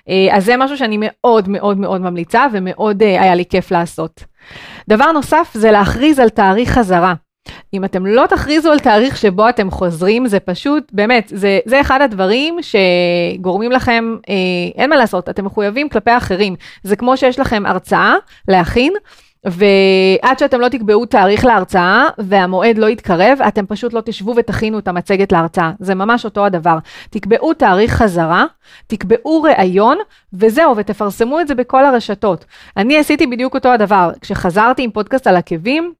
אה, 0.08 0.36
אז 0.36 0.44
זה 0.44 0.56
משהו 0.56 0.78
שאני 0.78 0.96
מאוד 1.00 1.48
מאוד 1.48 1.78
מאוד 1.78 2.00
ממליצה, 2.00 2.46
ומאוד 2.52 3.02
אה, 3.02 3.22
היה 3.22 3.34
לי 3.34 3.44
כיף 3.44 3.70
לעשות. 3.70 4.24
דבר 4.88 5.12
נוסף 5.12 5.50
זה 5.54 5.70
להכריז 5.70 6.18
על 6.18 6.28
תאריך 6.28 6.70
חזרה. 6.70 7.14
אם 7.74 7.84
אתם 7.84 8.06
לא 8.06 8.26
תכריזו 8.26 8.72
על 8.72 8.78
תאריך 8.78 9.16
שבו 9.16 9.48
אתם 9.48 9.70
חוזרים, 9.70 10.26
זה 10.26 10.40
פשוט, 10.40 10.92
באמת, 10.92 11.32
זה, 11.34 11.58
זה 11.64 11.80
אחד 11.80 12.00
הדברים 12.02 12.56
שגורמים 12.62 13.72
לכם, 13.72 14.16
אה, 14.28 14.34
אין 14.74 14.90
מה 14.90 14.96
לעשות, 14.96 15.28
אתם 15.28 15.44
מחויבים 15.44 15.88
כלפי 15.88 16.16
אחרים. 16.16 16.56
זה 16.82 16.96
כמו 16.96 17.16
שיש 17.16 17.38
לכם 17.38 17.66
הרצאה 17.66 18.14
להכין, 18.48 18.92
ועד 19.44 20.38
שאתם 20.38 20.60
לא 20.60 20.68
תקבעו 20.68 21.06
תאריך 21.06 21.44
להרצאה 21.44 22.08
והמועד 22.18 22.78
לא 22.78 22.86
יתקרב, 22.86 23.38
אתם 23.48 23.66
פשוט 23.66 23.92
לא 23.92 24.00
תשבו 24.04 24.34
ותכינו 24.36 24.78
את 24.78 24.88
המצגת 24.88 25.32
להרצאה. 25.32 25.72
זה 25.80 25.94
ממש 25.94 26.24
אותו 26.24 26.44
הדבר. 26.44 26.78
תקבעו 27.10 27.54
תאריך 27.54 27.92
חזרה, 27.92 28.44
תקבעו 28.86 29.42
ראיון, 29.42 29.98
וזהו, 30.32 30.76
ותפרסמו 30.76 31.40
את 31.40 31.48
זה 31.48 31.54
בכל 31.54 31.84
הרשתות. 31.84 32.44
אני 32.76 32.98
עשיתי 32.98 33.26
בדיוק 33.26 33.54
אותו 33.54 33.68
הדבר. 33.68 34.10
כשחזרתי 34.20 34.82
עם 34.82 34.90
פודקאסט 34.90 35.26
על 35.26 35.36
עקבים, 35.36 35.92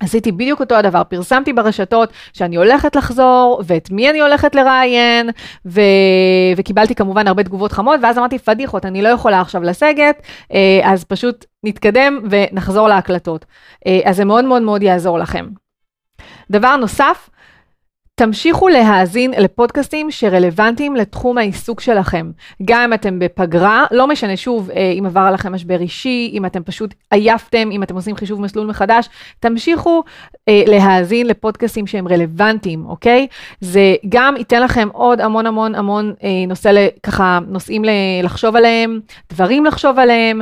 עשיתי 0.00 0.32
בדיוק 0.32 0.60
אותו 0.60 0.74
הדבר, 0.74 1.04
פרסמתי 1.04 1.52
ברשתות 1.52 2.12
שאני 2.32 2.56
הולכת 2.56 2.96
לחזור, 2.96 3.62
ואת 3.66 3.90
מי 3.90 4.10
אני 4.10 4.20
הולכת 4.20 4.54
לראיין, 4.54 5.30
ו... 5.66 5.80
וקיבלתי 6.56 6.94
כמובן 6.94 7.28
הרבה 7.28 7.42
תגובות 7.42 7.72
חמות, 7.72 8.00
ואז 8.02 8.18
אמרתי, 8.18 8.38
פדיחות, 8.38 8.86
אני 8.86 9.02
לא 9.02 9.08
יכולה 9.08 9.40
עכשיו 9.40 9.62
לסגת, 9.62 10.22
אה, 10.52 10.80
אז 10.84 11.04
פשוט 11.04 11.44
נתקדם 11.64 12.20
ונחזור 12.30 12.88
להקלטות. 12.88 13.44
אה, 13.86 14.00
אז 14.04 14.16
זה 14.16 14.24
מאוד 14.24 14.44
מאוד 14.44 14.62
מאוד 14.62 14.82
יעזור 14.82 15.18
לכם. 15.18 15.46
דבר 16.50 16.76
נוסף, 16.76 17.28
תמשיכו 18.18 18.68
להאזין 18.68 19.34
לפודקאסטים 19.38 20.10
שרלוונטיים 20.10 20.96
לתחום 20.96 21.38
העיסוק 21.38 21.80
שלכם. 21.80 22.30
גם 22.64 22.80
אם 22.80 22.92
אתם 22.94 23.18
בפגרה, 23.18 23.84
לא 23.90 24.06
משנה 24.06 24.36
שוב 24.36 24.70
אה, 24.70 24.92
אם 24.98 25.06
עבר 25.06 25.20
עליכם 25.20 25.52
משבר 25.52 25.80
אישי, 25.80 26.30
אם 26.32 26.46
אתם 26.46 26.62
פשוט 26.62 26.94
עייפתם, 27.10 27.68
אם 27.72 27.82
אתם 27.82 27.94
עושים 27.94 28.16
חישוב 28.16 28.40
מסלול 28.40 28.66
מחדש, 28.66 29.08
תמשיכו 29.40 30.02
אה, 30.48 30.62
להאזין 30.66 31.26
לפודקאסטים 31.26 31.86
שהם 31.86 32.08
רלוונטיים, 32.08 32.86
אוקיי? 32.86 33.26
זה 33.60 33.94
גם 34.08 34.34
ייתן 34.36 34.62
לכם 34.62 34.88
עוד 34.92 35.20
המון 35.20 35.46
המון 35.46 35.74
המון 35.74 36.14
אה, 36.22 36.28
נושא, 36.48 36.86
ככה 37.02 37.38
נושאים 37.48 37.82
לחשוב 38.22 38.56
עליהם, 38.56 39.00
דברים 39.32 39.64
לחשוב 39.64 39.98
עליהם, 39.98 40.40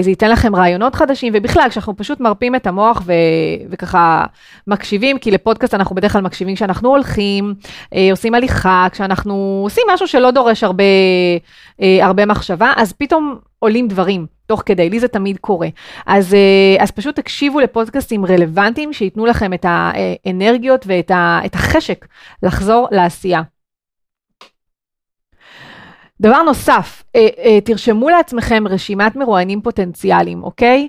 זה 0.00 0.10
ייתן 0.10 0.30
לכם 0.30 0.56
רעיונות 0.56 0.94
חדשים, 0.94 1.32
ובכלל, 1.36 1.66
כשאנחנו 1.70 1.96
פשוט 1.96 2.20
מרפים 2.20 2.54
את 2.54 2.66
המוח 2.66 3.02
ו, 3.06 3.12
וככה 3.70 4.24
מקשיבים, 4.66 5.18
כי 5.18 5.30
לפודקאסט 5.30 5.74
אנחנו 5.74 5.96
בדרך 5.96 6.12
כלל 6.12 6.22
מקשיבים 6.22 6.54
כשאנחנו 6.54 6.97
הולכים, 6.98 7.54
אה, 7.94 8.08
עושים 8.10 8.34
הליכה, 8.34 8.86
כשאנחנו 8.92 9.60
עושים 9.64 9.84
משהו 9.94 10.08
שלא 10.08 10.30
דורש 10.30 10.64
הרבה, 10.64 10.84
אה, 11.82 12.06
הרבה 12.06 12.26
מחשבה, 12.26 12.72
אז 12.76 12.92
פתאום 12.92 13.38
עולים 13.58 13.88
דברים 13.88 14.26
תוך 14.46 14.62
כדי, 14.66 14.90
לי 14.90 15.00
זה 15.00 15.08
תמיד 15.08 15.38
קורה. 15.38 15.68
אז, 16.06 16.34
אה, 16.34 16.82
אז 16.82 16.90
פשוט 16.90 17.16
תקשיבו 17.16 17.60
לפודקאסטים 17.60 18.26
רלוונטיים 18.26 18.92
שייתנו 18.92 19.26
לכם 19.26 19.52
את 19.54 19.66
האנרגיות 19.68 20.84
ואת 20.86 21.10
ה, 21.10 21.40
את 21.46 21.54
החשק 21.54 22.06
לחזור 22.42 22.88
לעשייה. 22.90 23.42
דבר 26.20 26.42
נוסף, 26.42 27.02
תרשמו 27.64 28.08
לעצמכם 28.08 28.64
רשימת 28.68 29.16
מרואיינים 29.16 29.60
פוטנציאליים, 29.60 30.42
אוקיי? 30.42 30.88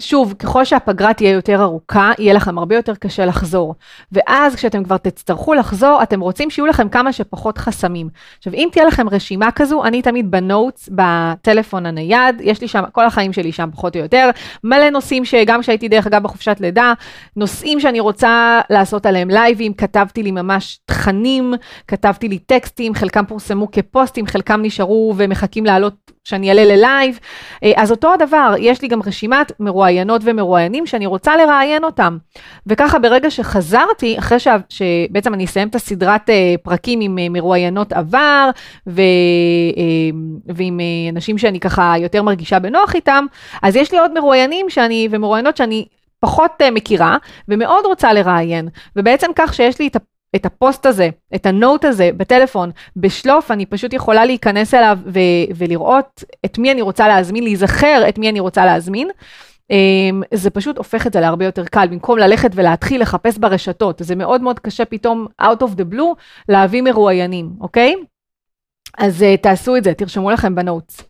שוב, 0.00 0.34
ככל 0.38 0.64
שהפגרה 0.64 1.14
תהיה 1.14 1.30
יותר 1.30 1.62
ארוכה, 1.62 2.12
יהיה 2.18 2.34
לכם 2.34 2.58
הרבה 2.58 2.76
יותר 2.76 2.94
קשה 2.94 3.26
לחזור. 3.26 3.74
ואז 4.12 4.54
כשאתם 4.54 4.84
כבר 4.84 4.96
תצטרכו 4.96 5.54
לחזור, 5.54 6.02
אתם 6.02 6.20
רוצים 6.20 6.50
שיהיו 6.50 6.66
לכם 6.66 6.88
כמה 6.88 7.12
שפחות 7.12 7.58
חסמים. 7.58 8.08
עכשיו, 8.38 8.52
אם 8.54 8.68
תהיה 8.72 8.84
לכם 8.84 9.08
רשימה 9.08 9.50
כזו, 9.50 9.84
אני 9.84 10.02
תמיד 10.02 10.30
בנוטס, 10.30 10.88
בטלפון 10.92 11.86
הנייד, 11.86 12.36
יש 12.40 12.60
לי 12.60 12.68
שם, 12.68 12.82
כל 12.92 13.06
החיים 13.06 13.32
שלי 13.32 13.52
שם 13.52 13.68
פחות 13.72 13.96
או 13.96 14.00
יותר, 14.00 14.30
מלא 14.64 14.90
נושאים 14.90 15.24
שגם 15.24 15.60
כשהייתי 15.60 15.88
דרך 15.88 16.06
אגב 16.06 16.22
בחופשת 16.22 16.56
לידה, 16.60 16.92
נושאים 17.36 17.80
שאני 17.80 18.00
רוצה 18.00 18.60
לעשות 18.70 19.06
עליהם 19.06 19.30
לייבים, 19.30 19.74
כתבתי 19.74 20.22
לי 20.22 20.30
ממש 20.30 20.80
תכנים, 20.84 21.54
כתבתי 21.88 22.28
לי 22.28 22.38
טקסטים, 22.38 22.94
חלקם 22.94 23.24
פורסמו 23.24 23.70
כפוסטים, 23.70 24.26
חלקם 24.26 24.62
נשארו 24.62 25.14
ומחכים 25.16 25.66
לעלות 25.66 26.10
שאני 26.30 26.48
אעלה 26.48 26.64
ללייב. 26.64 27.18
אה, 27.64 27.72
אז 27.76 27.90
אותו 27.90 28.12
הדבר, 28.12 28.54
יש 28.58 28.82
לי 28.82 28.88
גם 28.88 29.00
רשימת 29.06 29.52
מרואיינות 29.60 30.20
ומרואיינים 30.24 30.86
שאני 30.86 31.06
רוצה 31.06 31.36
לראיין 31.36 31.84
אותם. 31.84 32.18
וככה 32.66 32.98
ברגע 32.98 33.30
שחזרתי, 33.30 34.18
אחרי 34.18 34.38
ש... 34.38 34.48
שבעצם 34.68 35.34
אני 35.34 35.44
אסיים 35.44 35.68
את 35.68 35.74
הסדרת 35.74 36.30
אה, 36.30 36.54
פרקים 36.62 37.00
עם 37.00 37.18
אה, 37.18 37.28
מרואיינות 37.28 37.92
עבר, 37.92 38.50
ו... 38.86 39.02
ועם 40.46 40.80
אנשים 41.12 41.38
שאני 41.38 41.60
ככה 41.60 41.94
יותר 41.98 42.22
מרגישה 42.22 42.58
בנוח 42.58 42.94
איתם, 42.94 43.26
אז 43.62 43.76
יש 43.76 43.92
לי 43.92 43.98
עוד 43.98 44.12
מרואיינים 44.14 44.70
שאני, 44.70 45.08
ומרואיינות 45.10 45.56
שאני 45.56 45.86
פחות 46.20 46.62
מכירה, 46.72 47.16
ומאוד 47.48 47.84
רוצה 47.86 48.12
לראיין. 48.12 48.68
ובעצם 48.96 49.30
כך 49.36 49.54
שיש 49.54 49.78
לי 49.78 49.86
את 49.86 49.96
את 50.36 50.46
הפוסט 50.46 50.86
הזה, 50.86 51.08
את 51.34 51.46
הנוט 51.46 51.84
הזה 51.84 52.10
בטלפון, 52.16 52.70
בשלוף, 52.96 53.50
אני 53.50 53.66
פשוט 53.66 53.92
יכולה 53.92 54.24
להיכנס 54.24 54.74
אליו 54.74 54.98
ו- 55.06 55.54
ולראות 55.56 56.24
את 56.44 56.58
מי 56.58 56.72
אני 56.72 56.82
רוצה 56.82 57.08
להזמין, 57.08 57.44
להיזכר 57.44 58.04
את 58.08 58.18
מי 58.18 58.28
אני 58.28 58.40
רוצה 58.40 58.64
להזמין. 58.64 59.10
Um, 59.72 60.24
זה 60.34 60.50
פשוט 60.50 60.78
הופך 60.78 61.06
את 61.06 61.12
זה 61.12 61.20
להרבה 61.20 61.44
יותר 61.44 61.64
קל, 61.64 61.86
במקום 61.86 62.18
ללכת 62.18 62.50
ולהתחיל 62.54 63.02
לחפש 63.02 63.38
ברשתות. 63.38 64.00
זה 64.04 64.16
מאוד 64.16 64.42
מאוד 64.42 64.58
קשה 64.58 64.84
פתאום, 64.84 65.26
out 65.42 65.60
of 65.60 65.78
the 65.78 65.94
blue, 65.94 66.14
להביא 66.48 66.82
מרואיינים, 66.82 67.50
אוקיי? 67.60 67.94
אז 68.98 69.22
אה, 69.22 69.40
תעשו 69.42 69.76
את 69.76 69.84
זה, 69.84 69.94
תרשמו 69.94 70.30
לכם 70.30 70.54
ב 70.54 70.61
notes. 70.61 71.02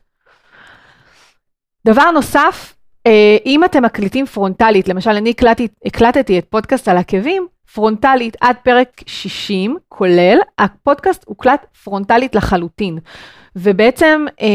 דבר 1.86 2.10
נוסף, 2.10 2.74
אה, 3.08 3.10
אם 3.46 3.64
אתם 3.64 3.84
מקליטים 3.84 4.26
פרונטלית, 4.26 4.88
למשל 4.88 5.10
אני 5.10 5.30
הקלטתי, 5.30 5.68
הקלטתי 5.84 6.38
את 6.38 6.44
פודקאסט 6.50 6.88
על 6.88 6.96
עקבים, 6.96 7.46
פרונטלית 7.74 8.36
עד 8.40 8.56
פרק 8.62 8.88
60, 9.06 9.76
כולל, 9.88 10.38
הפודקאסט 10.58 11.24
הוקלט 11.26 11.66
פרונטלית 11.84 12.34
לחלוטין. 12.34 12.98
ובעצם 13.56 14.26
אה, 14.40 14.46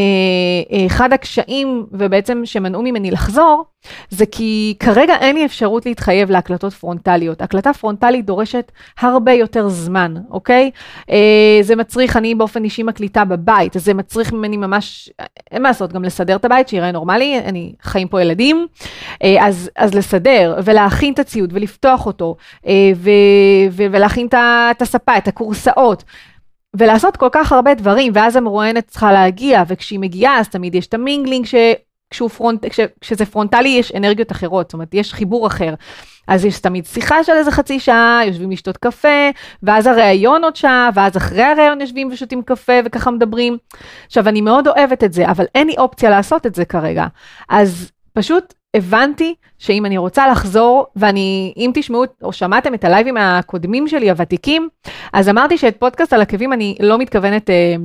אה, 0.72 0.86
אחד 0.86 1.14
הקשיים, 1.14 1.86
ובעצם 1.92 2.42
שמנעו 2.46 2.82
ממני 2.82 3.12
לחזור, 3.12 3.66
זה 4.10 4.26
כי 4.26 4.76
כרגע 4.80 5.16
אין 5.16 5.36
לי 5.36 5.46
אפשרות 5.46 5.86
להתחייב 5.86 6.32
להקלטות 6.32 6.74
פרונטליות. 6.74 7.42
הקלטה 7.42 7.74
פרונטלית 7.74 8.26
דורשת 8.26 8.72
הרבה 9.00 9.32
יותר 9.32 9.70
זמן, 9.70 10.14
אוקיי? 10.30 10.72
אה, 11.10 11.60
זה 11.62 11.76
מצריך, 11.76 12.18
אני 12.18 12.36
באופן 12.36 12.64
אישי 12.64 12.84
מקליטה 12.84 13.26
בבית, 13.26 13.74
זה 13.76 13.94
מצריך 13.94 14.34
ממני 14.34 14.58
ממש, 14.58 15.10
אין 15.52 15.62
מה 15.62 15.70
לעשות, 15.70 15.94
גם 15.94 16.04
לסדר 16.04 16.36
את 16.36 16.46
הבית, 16.46 16.68
שייראה 16.68 16.92
נורמלי, 16.92 17.40
אני 17.40 17.74
חיים 17.82 18.08
פה 18.08 18.22
ילדים, 18.22 18.68
אז, 19.40 19.70
אז 19.76 19.94
לסדר 19.94 20.60
ולהכין 20.64 21.14
את 21.14 21.20
הציוד 21.20 21.54
ולפתוח 21.54 22.06
אותו, 22.06 22.36
ו, 22.96 23.10
ו, 23.72 23.84
ולהכין 23.92 24.28
את 24.32 24.82
הספה, 24.82 25.18
את 25.18 25.28
הכורסאות. 25.28 26.04
ולעשות 26.78 27.18
כל 27.18 27.30
כך 27.32 27.52
הרבה 27.52 27.74
דברים, 27.74 28.12
ואז 28.16 28.36
המרואיינת 28.36 28.88
צריכה 28.88 29.12
להגיע, 29.12 29.64
וכשהיא 29.68 30.00
מגיעה 30.00 30.40
אז 30.40 30.50
תמיד 30.50 30.76
יש 30.76 30.88
את 30.88 30.94
ה 30.94 30.99
mingling, 30.99 31.46
כשהוא 32.10 32.30
front, 32.30 32.66
כש, 32.70 32.80
כשזה 33.02 33.26
פרונטלי 33.26 33.70
יש 33.70 33.92
אנרגיות 33.92 34.32
אחרות, 34.32 34.66
זאת 34.66 34.74
אומרת, 34.74 34.94
יש 34.94 35.14
חיבור 35.14 35.48
אחר. 35.48 35.74
אז 36.28 36.46
יש 36.46 36.60
תמיד 36.60 36.86
שיחה 36.86 37.24
של 37.24 37.32
איזה 37.32 37.52
חצי 37.52 37.80
שעה, 37.80 38.22
יושבים 38.28 38.52
לשתות 38.52 38.78
קפה, 38.78 39.30
ואז 39.64 39.88
הראיון 39.88 40.44
עוד 40.44 40.56
שעה, 40.56 40.90
ואז 40.96 41.18
אחרי 41.18 41.44
הראיון 41.44 41.82
יושבים 41.82 42.10
ושותים 42.12 42.42
קפה 42.42 42.74
וככה 42.86 43.12
מדברים. 43.12 43.58
עכשיו, 44.06 44.28
אני 44.28 44.42
מאוד 44.42 44.68
אוהבת 44.68 45.04
את 45.04 45.14
זה, 45.14 45.32
אבל 45.32 45.46
אין 45.56 45.68
לי 45.68 45.76
אופציה 45.78 46.10
לעשות 46.10 46.46
את 46.46 46.56
זה 46.56 46.66
כרגע. 46.66 47.06
אז 47.50 47.92
פשוט 48.14 48.54
הבנתי 48.76 49.36
שאם 49.58 49.86
אני 49.86 49.98
רוצה 49.98 50.28
לחזור, 50.28 50.86
ואני, 50.96 51.54
אם 51.58 51.72
תשמעו 51.74 52.04
או 52.24 52.34
שמעתם 52.34 52.74
את 52.74 52.84
הלייבים 52.84 53.18
הקודמים 53.18 53.88
שלי, 53.88 54.10
הוותיקים, 54.10 54.70
אז 55.14 55.30
אמרתי 55.30 55.58
שאת 55.58 55.78
פודקאסט 55.80 56.14
על 56.14 56.22
עקבים 56.22 56.54
אני 56.54 56.78
לא 56.80 56.98
מתכוונת... 56.98 57.50
אה, 57.50 57.76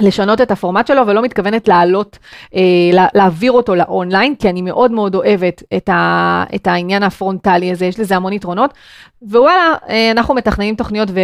לשנות 0.00 0.40
את 0.40 0.50
הפורמט 0.50 0.86
שלו 0.86 1.06
ולא 1.06 1.22
מתכוונת 1.22 1.68
לעלות, 1.68 2.18
אה, 2.54 3.08
להעביר 3.14 3.52
אותו 3.52 3.74
לאונליין, 3.74 4.34
כי 4.34 4.48
אני 4.48 4.62
מאוד 4.62 4.92
מאוד 4.92 5.14
אוהבת 5.14 5.62
את, 5.76 5.88
ה, 5.88 6.44
את 6.54 6.66
העניין 6.66 7.02
הפרונטלי 7.02 7.72
הזה, 7.72 7.86
יש 7.86 8.00
לזה 8.00 8.16
המון 8.16 8.32
יתרונות. 8.32 8.74
ווואלה, 9.22 9.74
אה, 9.88 10.10
אנחנו 10.10 10.34
מתכננים 10.34 10.74
תוכניות 10.74 11.08
ו, 11.10 11.20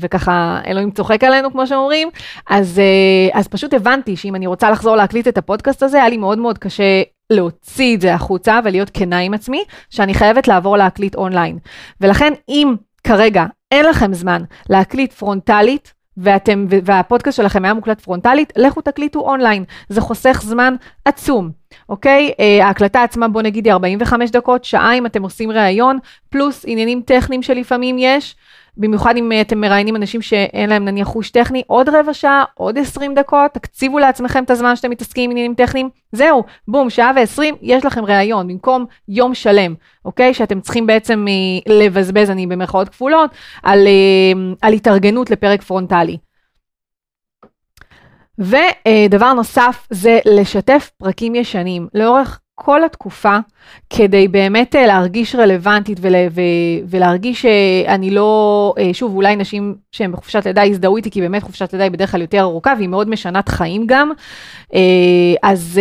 וככה 0.00 0.60
אלוהים 0.66 0.90
צוחק 0.90 1.24
עלינו, 1.24 1.52
כמו 1.52 1.66
שאומרים, 1.66 2.08
אז, 2.50 2.78
אה, 2.78 3.38
אז 3.40 3.48
פשוט 3.48 3.74
הבנתי 3.74 4.16
שאם 4.16 4.34
אני 4.34 4.46
רוצה 4.46 4.70
לחזור 4.70 4.96
להקליט 4.96 5.28
את 5.28 5.38
הפודקאסט 5.38 5.82
הזה, 5.82 5.98
היה 5.98 6.08
לי 6.08 6.16
מאוד 6.16 6.38
מאוד 6.38 6.58
קשה 6.58 7.02
להוציא 7.30 7.96
את 7.96 8.00
זה 8.00 8.14
החוצה 8.14 8.60
ולהיות 8.64 8.90
כנה 8.90 9.18
עם 9.18 9.34
עצמי, 9.34 9.64
שאני 9.90 10.14
חייבת 10.14 10.48
לעבור 10.48 10.76
להקליט 10.76 11.14
אונליין. 11.14 11.58
ולכן 12.00 12.32
אם 12.48 12.74
כרגע 13.04 13.44
אין 13.70 13.86
לכם 13.86 14.14
זמן 14.14 14.42
להקליט 14.70 15.12
פרונטלית, 15.12 15.92
ואתם, 16.16 16.66
והפודקאסט 16.84 17.36
שלכם 17.36 17.64
היה 17.64 17.74
מוקלט 17.74 18.00
פרונטלית, 18.00 18.52
לכו 18.56 18.80
תקליטו 18.80 19.20
אונליין, 19.20 19.64
זה 19.88 20.00
חוסך 20.00 20.42
זמן 20.44 20.74
עצום, 21.04 21.50
אוקיי? 21.88 22.30
Uh, 22.30 22.64
ההקלטה 22.64 23.02
עצמה 23.02 23.28
בוא 23.28 23.42
נגיד 23.42 23.64
היא 23.64 23.72
45 23.72 24.30
דקות, 24.30 24.64
שעה 24.64 24.94
אם 24.94 25.06
אתם 25.06 25.22
עושים 25.22 25.50
ראיון, 25.50 25.98
פלוס 26.30 26.64
עניינים 26.66 27.02
טכניים 27.06 27.42
שלפעמים 27.42 27.96
יש, 27.98 28.36
במיוחד 28.76 29.16
אם 29.16 29.32
אה, 29.32 29.40
אתם 29.40 29.60
מראיינים 29.60 29.96
אנשים 29.96 30.22
שאין 30.22 30.70
להם 30.70 30.84
נניח 30.84 31.08
חוש 31.08 31.30
טכני, 31.30 31.62
עוד 31.66 31.88
רבע 31.88 32.14
שעה, 32.14 32.44
עוד 32.54 32.78
20 32.78 33.14
דקות, 33.14 33.50
תקציבו 33.54 33.98
לעצמכם 33.98 34.44
את 34.44 34.50
הזמן 34.50 34.76
שאתם 34.76 34.90
מתעסקים 34.90 35.24
עם 35.24 35.30
עניינים 35.30 35.54
טכניים, 35.54 35.88
זהו, 36.12 36.44
בום, 36.68 36.90
שעה 36.90 37.12
ו-20, 37.16 37.42
יש 37.62 37.84
לכם 37.84 38.04
ראיון, 38.04 38.48
במקום 38.48 38.84
יום 39.08 39.34
שלם, 39.34 39.74
אוקיי? 40.04 40.34
שאתם 40.34 40.60
צריכים 40.60 40.86
בעצם 40.86 41.26
אה, 41.28 41.74
לבזבז, 41.74 42.30
אני 42.30 42.46
במרכאות 42.46 42.88
כפולות, 42.88 43.30
על, 43.62 43.86
אה, 43.86 44.52
על 44.62 44.72
התארגנות 44.72 45.30
לפרק 45.30 45.62
פרונטלי. 45.62 46.16
ודבר 48.38 49.32
נוסף 49.32 49.86
זה 49.90 50.18
לשתף 50.24 50.90
פרקים 50.98 51.34
ישנים. 51.34 51.88
לאורך 51.94 52.40
כל 52.62 52.84
התקופה 52.84 53.38
כדי 53.90 54.28
באמת 54.28 54.76
אה, 54.76 54.86
להרגיש 54.86 55.34
רלוונטית 55.34 55.98
ול, 56.00 56.14
ו, 56.30 56.40
ולהרגיש 56.88 57.42
שאני 57.42 58.10
לא, 58.10 58.74
אה, 58.78 58.90
שוב, 58.92 59.14
אולי 59.14 59.36
נשים 59.36 59.74
שהן 59.92 60.12
בחופשת 60.12 60.46
לידה 60.46 60.64
יזדהו 60.64 60.96
איתי, 60.96 61.10
כי 61.10 61.20
באמת 61.20 61.42
חופשת 61.42 61.72
לידה 61.72 61.84
היא 61.84 61.92
בדרך 61.92 62.10
כלל 62.10 62.20
יותר 62.20 62.40
ארוכה 62.40 62.72
והיא 62.76 62.88
מאוד 62.88 63.08
משנת 63.08 63.48
חיים 63.48 63.86
גם. 63.86 64.10
אה, 64.74 64.80
אז 65.42 65.80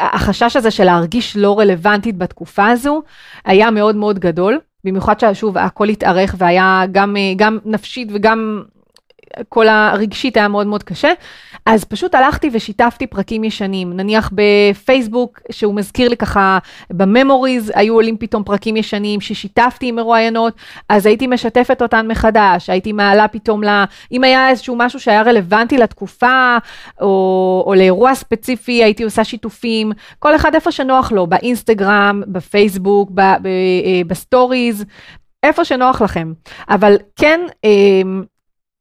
החשש 0.00 0.56
הזה 0.56 0.70
של 0.70 0.84
להרגיש 0.84 1.36
לא 1.36 1.58
רלוונטית 1.58 2.18
בתקופה 2.18 2.66
הזו 2.66 3.02
היה 3.44 3.70
מאוד 3.70 3.96
מאוד 3.96 4.18
גדול, 4.18 4.60
במיוחד 4.84 5.20
ששוב 5.20 5.58
הכל 5.58 5.88
התארך 5.88 6.34
והיה 6.38 6.82
גם, 6.92 7.16
גם 7.36 7.58
נפשית 7.64 8.08
וגם 8.12 8.62
כל 9.48 9.68
הרגשית 9.68 10.36
היה 10.36 10.48
מאוד 10.48 10.66
מאוד 10.66 10.82
קשה, 10.82 11.12
אז 11.66 11.84
פשוט 11.84 12.14
הלכתי 12.14 12.50
ושיתפתי 12.52 13.06
פרקים 13.06 13.44
ישנים, 13.44 13.92
נניח 13.92 14.30
בפייסבוק, 14.34 15.40
שהוא 15.50 15.74
מזכיר 15.74 16.08
לי 16.08 16.16
ככה, 16.16 16.58
ב 16.90 16.99
memories 16.99 17.72
היו 17.74 17.94
עולים 17.94 18.16
פתאום 18.16 18.44
פרקים 18.44 18.76
ישנים 18.76 19.20
ששיתפתי 19.20 19.88
עם 19.88 19.96
מרואיינות, 19.96 20.54
אז 20.88 21.06
הייתי 21.06 21.26
משתפת 21.26 21.82
אותן 21.82 22.08
מחדש, 22.08 22.70
הייתי 22.70 22.92
מעלה 22.92 23.28
פתאום 23.28 23.64
ל... 23.64 23.84
אם 24.12 24.24
היה 24.24 24.48
איזשהו 24.48 24.76
משהו 24.76 25.00
שהיה 25.00 25.22
רלוונטי 25.22 25.78
לתקופה, 25.78 26.56
או, 27.00 27.64
או 27.66 27.74
לאירוע 27.74 28.14
ספציפי, 28.14 28.84
הייתי 28.84 29.04
עושה 29.04 29.24
שיתופים, 29.24 29.92
כל 30.18 30.36
אחד 30.36 30.54
איפה 30.54 30.72
שנוח 30.72 31.12
לו, 31.12 31.26
באינסטגרם, 31.26 32.22
בפייסבוק, 32.26 33.10
אה, 33.18 33.36
ב 34.06 34.15
stories, 34.15 34.84
איפה 35.42 35.64
שנוח 35.64 36.02
לכם. 36.02 36.32
אבל 36.68 36.96
כן, 37.16 37.40
אמ, 37.64 38.24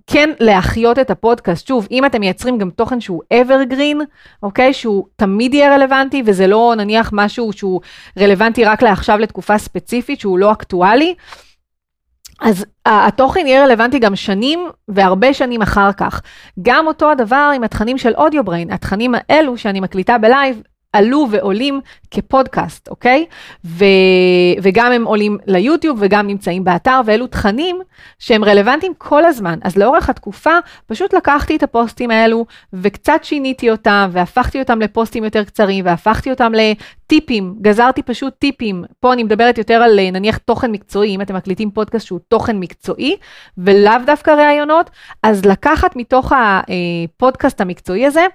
כן 0.07 0.29
להחיות 0.39 0.99
את 0.99 1.11
הפודקאסט. 1.11 1.67
שוב, 1.67 1.87
אם 1.91 2.05
אתם 2.05 2.19
מייצרים 2.19 2.57
גם 2.57 2.69
תוכן 2.69 3.01
שהוא 3.01 3.21
evergreen, 3.33 3.97
אוקיי? 4.43 4.73
שהוא 4.73 5.05
תמיד 5.15 5.53
יהיה 5.53 5.75
רלוונטי, 5.75 6.23
וזה 6.25 6.47
לא 6.47 6.73
נניח 6.77 7.09
משהו 7.13 7.53
שהוא 7.53 7.81
רלוונטי 8.19 8.65
רק 8.65 8.81
לעכשיו 8.81 9.17
לתקופה 9.17 9.57
ספציפית, 9.57 10.19
שהוא 10.19 10.39
לא 10.39 10.51
אקטואלי, 10.51 11.15
אז 12.41 12.65
התוכן 12.85 13.47
יהיה 13.47 13.65
רלוונטי 13.65 13.99
גם 13.99 14.15
שנים 14.15 14.59
והרבה 14.87 15.33
שנים 15.33 15.61
אחר 15.61 15.91
כך. 15.93 16.21
גם 16.61 16.87
אותו 16.87 17.11
הדבר 17.11 17.51
עם 17.55 17.63
התכנים 17.63 17.97
של 17.97 18.13
אודיובריין, 18.13 18.71
התכנים 18.71 19.15
האלו 19.15 19.57
שאני 19.57 19.79
מקליטה 19.79 20.17
ב 20.17 20.25
live, 20.25 20.61
עלו 20.95 21.27
ועולים 21.31 21.81
כפודקאסט, 22.11 22.87
אוקיי? 22.87 23.25
ו, 23.65 23.85
וגם 24.61 24.91
הם 24.91 25.03
עולים 25.03 25.37
ליוטיוב 25.47 25.97
וגם 26.01 26.27
נמצאים 26.27 26.63
באתר, 26.63 27.01
ואלו 27.05 27.27
תכנים 27.27 27.79
שהם 28.19 28.43
רלוונטיים 28.43 28.93
כל 28.97 29.25
הזמן. 29.25 29.59
אז 29.63 29.77
לאורך 29.77 30.09
התקופה 30.09 30.57
פשוט 30.87 31.13
לקחתי 31.13 31.55
את 31.55 31.63
הפוסטים 31.63 32.11
האלו 32.11 32.45
וקצת 32.73 33.19
שיניתי 33.23 33.69
אותם, 33.71 34.09
והפכתי 34.11 34.59
אותם 34.59 34.79
לפוסטים 34.79 35.23
יותר 35.23 35.43
קצרים, 35.43 35.85
והפכתי 35.85 36.31
אותם 36.31 36.51
לטיפים, 36.53 37.55
גזרתי 37.61 38.01
פשוט 38.01 38.33
טיפים. 38.39 38.83
פה 38.99 39.13
אני 39.13 39.23
מדברת 39.23 39.57
יותר 39.57 39.73
על 39.73 39.99
נניח 40.11 40.37
תוכן 40.37 40.71
מקצועי, 40.71 41.15
אם 41.15 41.21
אתם 41.21 41.35
מקליטים 41.35 41.71
פודקאסט 41.71 42.05
שהוא 42.05 42.19
תוכן 42.27 42.59
מקצועי, 42.59 43.15
ולאו 43.57 43.93
דווקא 44.05 44.31
ראיונות, 44.31 44.89
אז 45.23 45.45
לקחת 45.45 45.95
מתוך 45.95 46.33
הפודקאסט 46.35 47.61
המקצועי 47.61 48.05
הזה, 48.05 48.25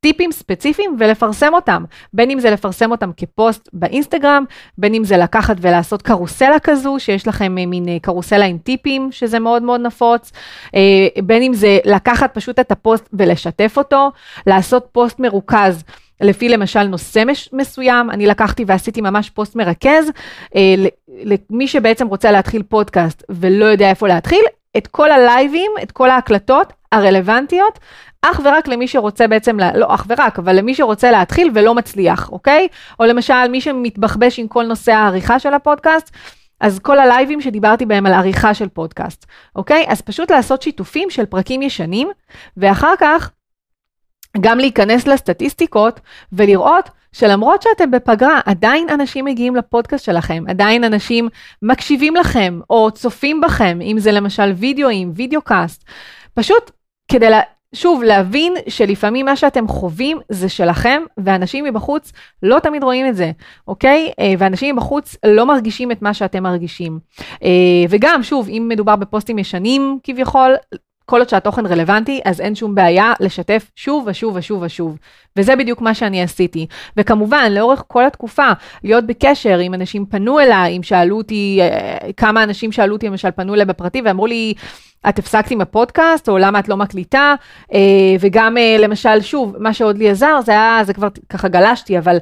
טיפים 0.00 0.32
ספציפיים 0.32 0.96
ולפרסם 0.98 1.54
אותם, 1.54 1.84
בין 2.12 2.30
אם 2.30 2.40
זה 2.40 2.50
לפרסם 2.50 2.90
אותם 2.90 3.10
כפוסט 3.16 3.68
באינסטגרם, 3.72 4.44
בין 4.78 4.94
אם 4.94 5.04
זה 5.04 5.16
לקחת 5.16 5.56
ולעשות 5.60 6.02
קרוסלה 6.02 6.58
כזו, 6.58 6.96
שיש 6.98 7.28
לכם 7.28 7.58
אה, 7.58 7.66
מין 7.66 7.88
אה, 7.88 7.96
קרוסלה 8.02 8.44
עם 8.44 8.58
טיפים, 8.58 9.08
שזה 9.12 9.38
מאוד 9.38 9.62
מאוד 9.62 9.80
נפוץ, 9.80 10.32
אה, 10.74 10.80
בין 11.22 11.42
אם 11.42 11.54
זה 11.54 11.78
לקחת 11.84 12.34
פשוט 12.34 12.58
את 12.60 12.72
הפוסט 12.72 13.08
ולשתף 13.12 13.74
אותו, 13.76 14.10
לעשות 14.46 14.88
פוסט 14.92 15.20
מרוכז. 15.20 15.84
לפי 16.20 16.48
למשל 16.48 16.82
נושא 16.82 17.22
מסוים, 17.52 18.10
אני 18.10 18.26
לקחתי 18.26 18.64
ועשיתי 18.66 19.00
ממש 19.00 19.30
פוסט 19.30 19.56
מרכז, 19.56 20.10
למי 21.24 21.68
שבעצם 21.68 22.06
רוצה 22.06 22.32
להתחיל 22.32 22.62
פודקאסט 22.62 23.22
ולא 23.28 23.64
יודע 23.64 23.90
איפה 23.90 24.08
להתחיל, 24.08 24.44
את 24.76 24.86
כל 24.86 25.10
הלייבים, 25.10 25.70
את 25.82 25.92
כל 25.92 26.10
ההקלטות 26.10 26.72
הרלוונטיות, 26.92 27.78
אך 28.22 28.40
ורק 28.44 28.68
למי 28.68 28.88
שרוצה 28.88 29.26
בעצם, 29.26 29.56
לא 29.74 29.94
אך 29.94 30.06
ורק, 30.08 30.38
אבל 30.38 30.56
למי 30.56 30.74
שרוצה 30.74 31.10
להתחיל 31.10 31.50
ולא 31.54 31.74
מצליח, 31.74 32.28
אוקיי? 32.32 32.68
או 33.00 33.04
למשל, 33.04 33.48
מי 33.50 33.60
שמתבחבש 33.60 34.38
עם 34.38 34.48
כל 34.48 34.64
נושא 34.64 34.92
העריכה 34.92 35.38
של 35.38 35.54
הפודקאסט, 35.54 36.10
אז 36.60 36.78
כל 36.78 36.98
הלייבים 36.98 37.40
שדיברתי 37.40 37.86
בהם 37.86 38.06
על 38.06 38.12
עריכה 38.12 38.54
של 38.54 38.68
פודקאסט, 38.68 39.26
אוקיי? 39.56 39.84
אז 39.88 40.00
פשוט 40.00 40.30
לעשות 40.30 40.62
שיתופים 40.62 41.10
של 41.10 41.26
פרקים 41.26 41.62
ישנים, 41.62 42.08
ואחר 42.56 42.94
כך 42.98 43.30
גם 44.40 44.58
להיכנס 44.58 45.06
לסטטיסטיקות 45.06 46.00
ולראות 46.32 46.90
שלמרות 47.12 47.62
שאתם 47.62 47.90
בפגרה, 47.90 48.40
עדיין 48.46 48.88
אנשים 48.90 49.24
מגיעים 49.24 49.56
לפודקאסט 49.56 50.04
שלכם, 50.04 50.44
עדיין 50.48 50.84
אנשים 50.84 51.28
מקשיבים 51.62 52.16
לכם 52.16 52.60
או 52.70 52.90
צופים 52.90 53.40
בכם, 53.40 53.78
אם 53.82 53.96
זה 53.98 54.12
למשל 54.12 54.52
וידאוים, 54.56 55.12
וידאו 55.14 55.42
קאסט. 55.42 55.84
פשוט 56.34 56.70
כדי 57.10 57.30
לה, 57.30 57.40
שוב, 57.74 58.02
להבין 58.02 58.54
שלפעמים 58.68 59.26
מה 59.26 59.36
שאתם 59.36 59.68
חווים 59.68 60.18
זה 60.28 60.48
שלכם, 60.48 61.02
ואנשים 61.18 61.64
מבחוץ 61.64 62.12
לא 62.42 62.58
תמיד 62.58 62.82
רואים 62.84 63.06
את 63.08 63.16
זה, 63.16 63.30
אוקיי? 63.68 64.12
אה, 64.20 64.32
ואנשים 64.38 64.76
מבחוץ 64.76 65.16
לא 65.26 65.46
מרגישים 65.46 65.92
את 65.92 66.02
מה 66.02 66.14
שאתם 66.14 66.42
מרגישים. 66.42 66.98
אה, 67.42 67.48
וגם, 67.90 68.22
שוב, 68.22 68.48
אם 68.48 68.66
מדובר 68.68 68.96
בפוסטים 68.96 69.38
ישנים 69.38 69.98
כביכול, 70.02 70.54
כל 71.08 71.18
עוד 71.18 71.28
שהתוכן 71.28 71.66
רלוונטי, 71.66 72.20
אז 72.24 72.40
אין 72.40 72.54
שום 72.54 72.74
בעיה 72.74 73.12
לשתף 73.20 73.70
שוב 73.76 74.04
ושוב 74.06 74.36
ושוב 74.36 74.62
ושוב. 74.62 74.98
וזה 75.36 75.56
בדיוק 75.56 75.80
מה 75.80 75.94
שאני 75.94 76.22
עשיתי. 76.22 76.66
וכמובן, 76.96 77.52
לאורך 77.52 77.84
כל 77.86 78.06
התקופה, 78.06 78.48
להיות 78.84 79.06
בקשר, 79.06 79.60
אם 79.62 79.74
אנשים 79.74 80.06
פנו 80.06 80.40
אליי, 80.40 80.76
אם 80.76 80.82
שאלו 80.82 81.16
אותי, 81.16 81.58
אה, 81.62 82.12
כמה 82.16 82.42
אנשים 82.42 82.72
שאלו 82.72 82.94
אותי, 82.94 83.06
למשל, 83.06 83.30
פנו 83.30 83.54
אליי 83.54 83.64
בפרטי 83.64 84.02
ואמרו 84.04 84.26
לי, 84.26 84.54
את 85.08 85.18
הפסקת 85.18 85.50
עם 85.50 85.60
הפודקאסט, 85.60 86.28
או 86.28 86.38
למה 86.38 86.58
את 86.58 86.68
לא 86.68 86.76
מקליטה, 86.76 87.34
אה, 87.74 87.78
וגם 88.20 88.56
אה, 88.58 88.76
למשל, 88.78 89.20
שוב, 89.20 89.56
מה 89.58 89.72
שעוד 89.72 89.98
לי 89.98 90.10
עזר, 90.10 90.40
זה 90.44 90.52
היה, 90.52 90.80
זה 90.84 90.94
כבר 90.94 91.08
ככה 91.28 91.48
גלשתי, 91.48 91.98
אבל 91.98 92.18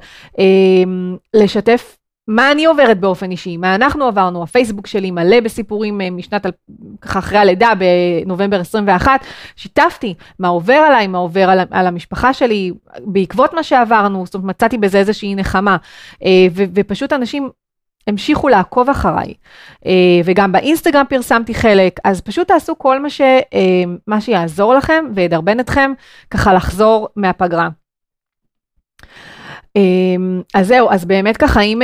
לשתף 1.35 1.96
מה 2.29 2.53
אני 2.53 2.65
עוברת 2.65 3.01
באופן 3.01 3.31
אישי, 3.31 3.57
מה 3.57 3.75
אנחנו 3.75 4.05
עברנו, 4.05 4.43
הפייסבוק 4.43 4.87
שלי 4.87 5.11
מלא 5.11 5.41
בסיפורים 5.41 6.01
משנת, 6.13 6.47
ככה 7.01 7.19
אחרי 7.19 7.39
הלידה 7.39 7.73
בנובמבר 7.79 8.61
21, 8.61 9.25
שיתפתי 9.57 10.15
מה 10.39 10.49
עובר 10.49 10.75
עליי, 10.75 11.07
מה 11.07 11.19
עובר 11.19 11.51
על, 11.51 11.61
על 11.71 11.87
המשפחה 11.87 12.33
שלי, 12.33 12.73
בעקבות 12.99 13.55
מה 13.55 13.63
שעברנו, 13.63 14.27
זאת 14.27 14.35
אומרת 14.35 14.47
מצאתי 14.49 14.79
בזה 14.79 14.99
איזושהי 14.99 15.35
נחמה, 15.35 15.77
ו, 16.53 16.63
ופשוט 16.75 17.13
אנשים 17.13 17.51
המשיכו 18.07 18.49
לעקוב 18.49 18.91
אחריי, 18.91 19.35
אה, 19.87 19.93
וגם 20.25 20.53
באינסטגרם 20.53 21.05
פרסמתי 21.09 21.55
חלק, 21.55 22.01
אז 22.05 22.21
פשוט 22.21 22.49
תעשו 22.49 22.79
כל 22.79 23.01
מה, 23.01 23.11
ש, 23.11 23.21
אה, 23.21 23.85
מה 24.07 24.21
שיעזור 24.21 24.75
לכם 24.75 25.05
וידרבן 25.15 25.61
אתכם 25.61 25.93
ככה 26.31 26.53
לחזור 26.53 27.09
מהפגרה. 27.17 27.69
אה, 29.77 29.83
אז 30.55 30.67
זהו, 30.67 30.91
אז 30.91 31.05
באמת 31.05 31.37
ככה, 31.37 31.61
אם, 31.61 31.83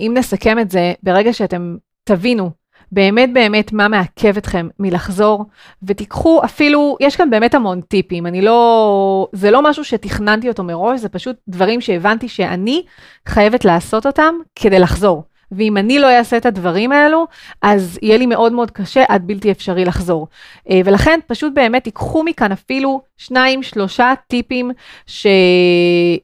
אם 0.00 0.12
נסכם 0.16 0.58
את 0.58 0.70
זה, 0.70 0.92
ברגע 1.02 1.32
שאתם 1.32 1.76
תבינו 2.04 2.50
באמת 2.92 3.32
באמת 3.32 3.72
מה 3.72 3.88
מעכב 3.88 4.36
אתכם 4.36 4.68
מלחזור, 4.78 5.44
ותיקחו 5.82 6.40
אפילו, 6.44 6.96
יש 7.00 7.16
כאן 7.16 7.30
באמת 7.30 7.54
המון 7.54 7.80
טיפים, 7.80 8.26
אני 8.26 8.42
לא, 8.42 9.28
זה 9.32 9.50
לא 9.50 9.62
משהו 9.62 9.84
שתכננתי 9.84 10.48
אותו 10.48 10.64
מראש, 10.64 11.00
זה 11.00 11.08
פשוט 11.08 11.36
דברים 11.48 11.80
שהבנתי 11.80 12.28
שאני 12.28 12.82
חייבת 13.28 13.64
לעשות 13.64 14.06
אותם 14.06 14.34
כדי 14.54 14.78
לחזור. 14.78 15.29
ואם 15.52 15.76
אני 15.76 15.98
לא 15.98 16.18
אעשה 16.18 16.36
את 16.36 16.46
הדברים 16.46 16.92
האלו, 16.92 17.26
אז 17.62 17.98
יהיה 18.02 18.18
לי 18.18 18.26
מאוד 18.26 18.52
מאוד 18.52 18.70
קשה 18.70 19.04
עד 19.08 19.26
בלתי 19.26 19.50
אפשרי 19.50 19.84
לחזור. 19.84 20.28
אה, 20.70 20.80
ולכן 20.84 21.20
פשוט 21.26 21.52
באמת 21.54 21.84
תיקחו 21.84 22.22
מכאן 22.22 22.52
אפילו 22.52 23.00
שניים, 23.16 23.62
שלושה 23.62 24.12
טיפים 24.28 24.70
ש... 25.06 25.26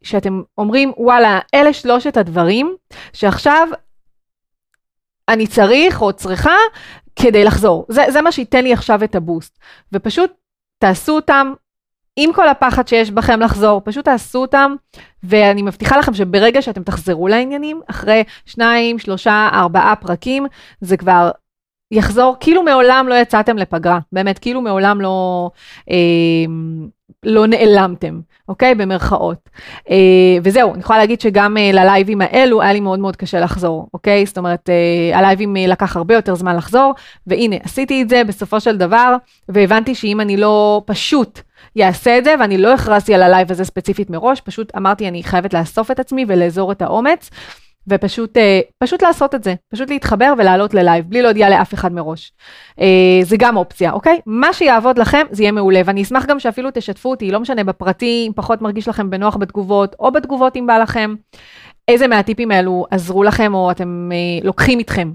שאתם 0.02 0.42
אומרים, 0.58 0.92
וואלה, 0.96 1.38
אלה 1.54 1.72
שלושת 1.72 2.16
הדברים 2.16 2.76
שעכשיו 3.12 3.68
אני 5.28 5.46
צריך 5.46 6.02
או 6.02 6.12
צריכה 6.12 6.56
כדי 7.16 7.44
לחזור. 7.44 7.86
זה, 7.88 8.04
זה 8.08 8.22
מה 8.22 8.32
שייתן 8.32 8.64
לי 8.64 8.72
עכשיו 8.72 9.04
את 9.04 9.14
הבוסט. 9.14 9.58
ופשוט 9.92 10.30
תעשו 10.78 11.12
אותם 11.12 11.52
עם 12.16 12.32
כל 12.32 12.48
הפחד 12.48 12.88
שיש 12.88 13.10
בכם 13.10 13.40
לחזור, 13.40 13.80
פשוט 13.84 14.04
תעשו 14.04 14.38
אותם, 14.38 14.74
ואני 15.22 15.62
מבטיחה 15.62 15.98
לכם 15.98 16.14
שברגע 16.14 16.62
שאתם 16.62 16.82
תחזרו 16.82 17.28
לעניינים, 17.28 17.80
אחרי 17.86 18.24
שניים, 18.46 18.98
שלושה, 18.98 19.48
ארבעה 19.52 19.96
פרקים, 19.96 20.46
זה 20.80 20.96
כבר 20.96 21.30
יחזור, 21.90 22.36
כאילו 22.40 22.62
מעולם 22.62 23.06
לא 23.08 23.14
יצאתם 23.14 23.58
לפגרה, 23.58 23.98
באמת, 24.12 24.38
כאילו 24.38 24.60
מעולם 24.60 25.00
לא, 25.00 25.50
אה, 25.90 25.96
לא 27.26 27.46
נעלמתם, 27.46 28.20
אוקיי? 28.48 28.74
במרכאות. 28.74 29.48
אה, 29.90 29.96
וזהו, 30.42 30.74
אני 30.74 30.80
יכולה 30.80 30.98
להגיד 30.98 31.20
שגם 31.20 31.56
אה, 31.56 31.70
ללייבים 31.72 32.20
האלו 32.20 32.62
היה 32.62 32.72
לי 32.72 32.80
מאוד 32.80 32.98
מאוד 32.98 33.16
קשה 33.16 33.40
לחזור, 33.40 33.88
אוקיי? 33.94 34.26
זאת 34.26 34.38
אומרת, 34.38 34.70
אה, 34.70 35.18
הלייבים 35.18 35.56
אה, 35.56 35.66
לקח 35.66 35.96
הרבה 35.96 36.14
יותר 36.14 36.34
זמן 36.34 36.56
לחזור, 36.56 36.94
והנה, 37.26 37.56
עשיתי 37.62 38.02
את 38.02 38.08
זה 38.08 38.24
בסופו 38.24 38.60
של 38.60 38.76
דבר, 38.76 39.16
והבנתי 39.48 39.94
שאם 39.94 40.20
אני 40.20 40.36
לא 40.36 40.82
פשוט 40.86 41.40
יעשה 41.76 42.18
את 42.18 42.24
זה, 42.24 42.34
ואני 42.40 42.58
לא 42.58 42.74
הכרזתי 42.74 43.14
על 43.14 43.22
ה 43.22 43.28
live 43.28 43.50
הזה 43.50 43.64
ספציפית 43.64 44.10
מראש, 44.10 44.40
פשוט 44.40 44.76
אמרתי, 44.76 45.08
אני 45.08 45.22
חייבת 45.22 45.54
לאסוף 45.54 45.90
את 45.90 46.00
עצמי 46.00 46.24
ולאזור 46.28 46.72
את 46.72 46.82
האומץ, 46.82 47.30
ופשוט 47.88 48.36
אה, 48.36 48.60
פשוט 48.78 49.02
לעשות 49.02 49.34
את 49.34 49.44
זה, 49.44 49.54
פשוט 49.72 49.90
להתחבר 49.90 50.32
ולעלות 50.38 50.74
ללייב, 50.74 51.04
בלי 51.08 51.22
להודיע 51.22 51.50
לאף 51.50 51.74
אחד 51.74 51.92
מראש. 51.92 52.32
אה, 52.80 53.20
זה 53.22 53.36
גם 53.36 53.56
אופציה, 53.56 53.92
אוקיי? 53.92 54.20
מה 54.26 54.52
שיעבוד 54.52 54.98
לכם, 54.98 55.26
זה 55.30 55.42
יהיה 55.42 55.52
מעולה, 55.52 55.80
ואני 55.84 56.02
אשמח 56.02 56.26
גם 56.26 56.38
שאפילו 56.38 56.70
תשתפו 56.74 57.10
אותי, 57.10 57.30
לא 57.30 57.40
משנה, 57.40 57.64
בפרטי, 57.64 58.24
אם 58.28 58.32
פחות 58.36 58.62
מרגיש 58.62 58.88
לכם 58.88 59.10
בנוח 59.10 59.36
בתגובות, 59.36 59.96
או 60.00 60.12
בתגובות 60.12 60.56
אם 60.56 60.66
בא 60.66 60.78
לכם, 60.78 61.14
איזה 61.88 62.06
מהטיפים 62.08 62.50
האלו 62.50 62.86
עזרו 62.90 63.22
לכם, 63.22 63.54
או 63.54 63.70
אתם 63.70 64.08
אה, 64.12 64.46
לוקחים 64.46 64.78
איתכם 64.78 65.10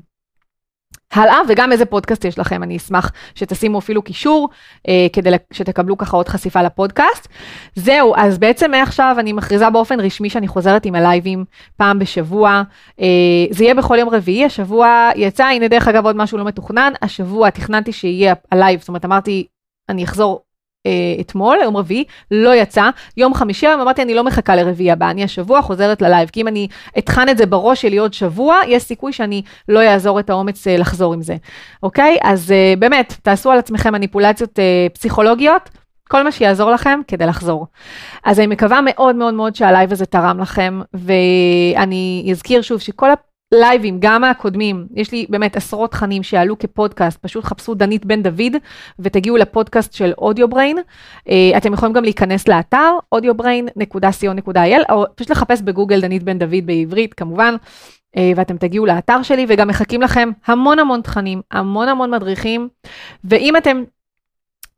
הלאה, 1.12 1.38
וגם 1.48 1.72
איזה 1.72 1.86
פודקאסט 1.86 2.26
יש 2.26 2.40
לכם, 2.40 2.64
אני 2.64 2.78
אשמח 2.78 3.12
שתשימו 3.36 3.80
אפילו 3.80 4.02
קישור, 4.02 4.50
אה, 4.88 5.08
כדי 5.14 5.30
שתקבלו 5.54 5.98
ככה 5.98 6.18
עוד 6.18 6.28
חשיפה 6.28 6.62
לפודקאסט. 6.62 7.28
זהו, 7.76 8.14
אז 8.18 8.38
בעצם 8.38 8.72
מעכשיו 8.72 9.16
אני 9.20 9.34
מכריזה 9.34 9.70
באופן 9.70 10.00
רשמי 10.00 10.30
שאני 10.30 10.48
חוזרת 10.48 10.86
עם 10.86 10.96
הלייבים 10.96 11.46
פעם 11.78 12.00
בשבוע. 12.00 12.64
אה, 13.02 13.06
זה 13.50 13.64
יהיה 13.64 13.76
בכל 13.76 13.98
יום 14.00 14.10
רביעי, 14.10 14.46
השבוע 14.46 15.10
יצא, 15.16 15.46
הנה 15.46 15.68
דרך 15.68 15.88
אגב 15.88 16.06
עוד 16.06 16.16
משהו 16.16 16.38
לא 16.38 16.44
מתוכנן, 16.44 16.94
השבוע 17.02 17.50
תכננתי 17.50 17.92
שיהיה 17.92 18.34
ה 18.52 18.57
live, 18.57 18.80
זאת 18.80 18.88
אומרת 18.88 19.06
אמרתי, 19.06 19.48
אני 19.90 20.04
אחזור 20.04 20.42
אתמול, 21.22 21.58
יום 21.64 21.78
רביעי, 21.78 22.04
לא 22.32 22.56
יצא. 22.56 22.90
יום 23.18 23.34
חמישי 23.34 23.68
היום 23.68 23.82
אמרתי, 23.82 24.02
אני 24.02 24.14
לא 24.14 24.24
מחכה 24.24 24.56
לרביעי 24.56 24.92
הבא, 24.92 25.10
אני 25.10 25.24
השבוע 25.24 25.62
חוזרת 25.62 26.02
ל 26.02 26.07
live, 26.07 26.30
כי 26.30 26.42
אם 26.42 26.48
אני 26.48 26.68
אטחן 26.98 27.30
את 27.30 27.38
זה 27.38 27.46
בראש 27.46 27.82
שלי 27.82 27.98
עוד 27.98 28.14
שבוע, 28.14 28.60
יש 28.68 28.84
סיכוי 28.84 29.14
שאני 29.14 29.42
לא 29.70 29.80
אאזור 29.80 30.20
את 30.20 30.30
האומץ 30.30 30.68
אה, 30.68 30.78
לחזור 30.78 31.14
עם 31.14 31.22
זה, 31.22 31.36
אוקיי? 31.84 32.18
אז 32.24 32.52
אה, 32.52 32.74
באמת, 32.80 33.14
תעשו 33.24 33.52
על 33.52 33.60
עצמכם 33.60 33.94
מניפולציות 33.94 34.60
אה, 34.60 34.88
פסיכולוגיות. 34.94 35.70
כל 36.10 36.24
מה 36.24 36.32
שיעזור 36.32 36.72
לכם 36.72 37.00
כדי 37.08 37.26
לחזור. 37.26 37.68
אז 38.24 38.40
אני 38.40 38.48
מקווה 38.48 38.80
מאוד 38.86 39.16
מאוד 39.16 39.34
מאוד 39.34 39.56
שה 39.56 39.71
live 39.71 39.92
הזה 39.92 40.06
תרם 40.06 40.40
לכם, 40.40 40.82
ואני 40.94 42.28
אזכיר 42.32 42.62
שוב 42.62 42.80
שכל 42.80 43.10
לייבים, 43.54 43.98
גם 44.00 44.22
מהקודמים, 44.22 44.88
יש 44.94 45.12
לי 45.12 45.26
באמת 45.30 45.56
עשרות 45.58 45.92
תכנים 45.92 46.24
שיעלו 46.24 46.60
כפודקאסט, 46.60 47.20
פשוט 47.22 47.44
חפשו 47.44 47.74
דנית 47.74 48.06
בן 48.06 48.24
דוד 48.24 48.56
ותגיעו 49.00 49.38
לפודקאסט 49.38 49.94
של 49.94 50.14
אודיובריין. 50.18 50.78
Uh, 50.78 51.32
אתם 51.58 51.74
יכולים 51.74 51.94
גם 51.94 52.04
להיכנס 52.04 52.48
לאתר 52.48 52.98
audiobrain.co.il 53.16 54.92
או 54.92 55.06
פשוט 55.16 55.30
לחפש 55.30 55.62
בגוגל 55.62 56.02
דנית 56.02 56.24
בן 56.24 56.40
דוד 56.40 56.66
בעברית 56.66 57.14
כמובן. 57.14 57.56
uh, 58.16 58.20
ואתם 58.36 58.58
תגיעו 58.58 58.86
לאתר 58.86 59.24
שלי 59.24 59.46
וגם 59.50 59.68
מחכים 59.68 60.02
לכם 60.02 60.30
המון 60.46 60.80
המון 60.80 61.02
תכנים, 61.02 61.42
המון 61.52 61.88
המון 61.88 62.12
מדריכים, 62.12 62.70
ואם 63.24 63.58
אתם 63.58 63.84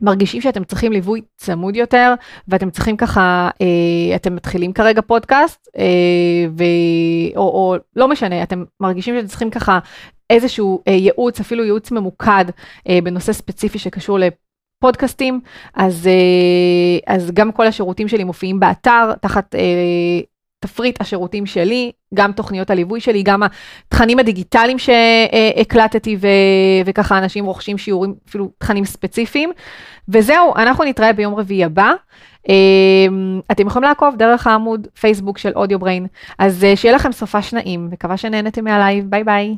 מרגישים 0.02 0.42
שאתם 0.42 0.64
צריכים 0.64 0.92
ליווי 0.92 1.22
צמוד 1.38 1.76
יותר, 1.76 2.14
ואתם 2.48 2.70
צריכים 2.70 2.98
ככה, 2.98 3.50
אה, 3.62 4.16
אתם 4.16 4.36
מתחילים 4.36 4.74
כרגע 4.74 5.02
פודקאסט, 5.02 5.68
אה, 5.78 5.84
ו... 6.58 6.64
או, 7.36 7.42
או 7.42 7.76
לא 7.96 8.08
משנה, 8.08 8.44
אתם 8.44 8.64
מרגישים 8.80 9.16
שאתם 9.16 9.28
צריכים 9.28 9.50
ככה 9.50 9.80
איזשהו 10.30 10.84
אה, 10.88 10.94
ייעוץ, 10.94 11.40
אפילו 11.40 11.64
ייעוץ 11.64 11.92
ממוקד 11.92 12.46
אה, 12.90 13.00
בנושא 13.04 13.34
ספציפי 13.34 13.80
שקשור 13.80 14.20
לפודקאסטים, 14.20 15.40
אז, 15.74 16.08
אה, 16.08 17.16
אז 17.16 17.32
גם 17.32 17.52
כל 17.52 17.68
השירותים 17.68 18.08
שלי 18.08 18.24
מופיעים 18.24 18.60
באתר, 18.60 19.14
תחת 19.22 19.56
אה, 19.56 19.60
תפריט 20.64 21.02
השירותים 21.02 21.46
שלי, 21.46 21.92
גם 22.14 22.32
תוכניות 22.32 22.70
הליווי 22.70 23.00
שלי, 23.00 23.24
גם 23.24 23.44
התכנים 23.44 24.20
הדיגיטליים 24.20 24.78
שהקלטתי 24.80 26.18
ו... 26.20 26.28
וככה 26.86 27.18
אנשים 27.18 27.46
רוכשים 27.46 27.78
שיעורים, 27.78 28.16
אפילו 28.30 28.50
תכנים 28.58 28.86
ספציפיים. 28.86 29.52
וזהו, 30.10 30.56
אנחנו 30.56 30.84
נתראה 30.84 31.14
ביום 31.14 31.36
רביעי 31.36 31.64
הבא. 31.64 31.92
אמ, 32.50 33.40
אתם 33.52 33.68
יכולים 33.68 33.90
לעקוב 33.90 34.16
דרך 34.18 34.48
העמוד 34.48 34.88
פייסבוק 35.00 35.38
של 35.38 35.52
אודיובריין. 35.56 36.08
אז 36.40 36.64
אה, 36.64 36.76
שיהיה 36.76 36.96
לכם 36.96 37.12
סופ"ש 37.12 37.42
נעים, 37.42 37.90
מקווה 37.92 38.18
שנהנתם 38.18 38.64
מה 38.64 38.76
live, 38.76 39.06
bye 39.10 39.24
bye. 39.24 39.56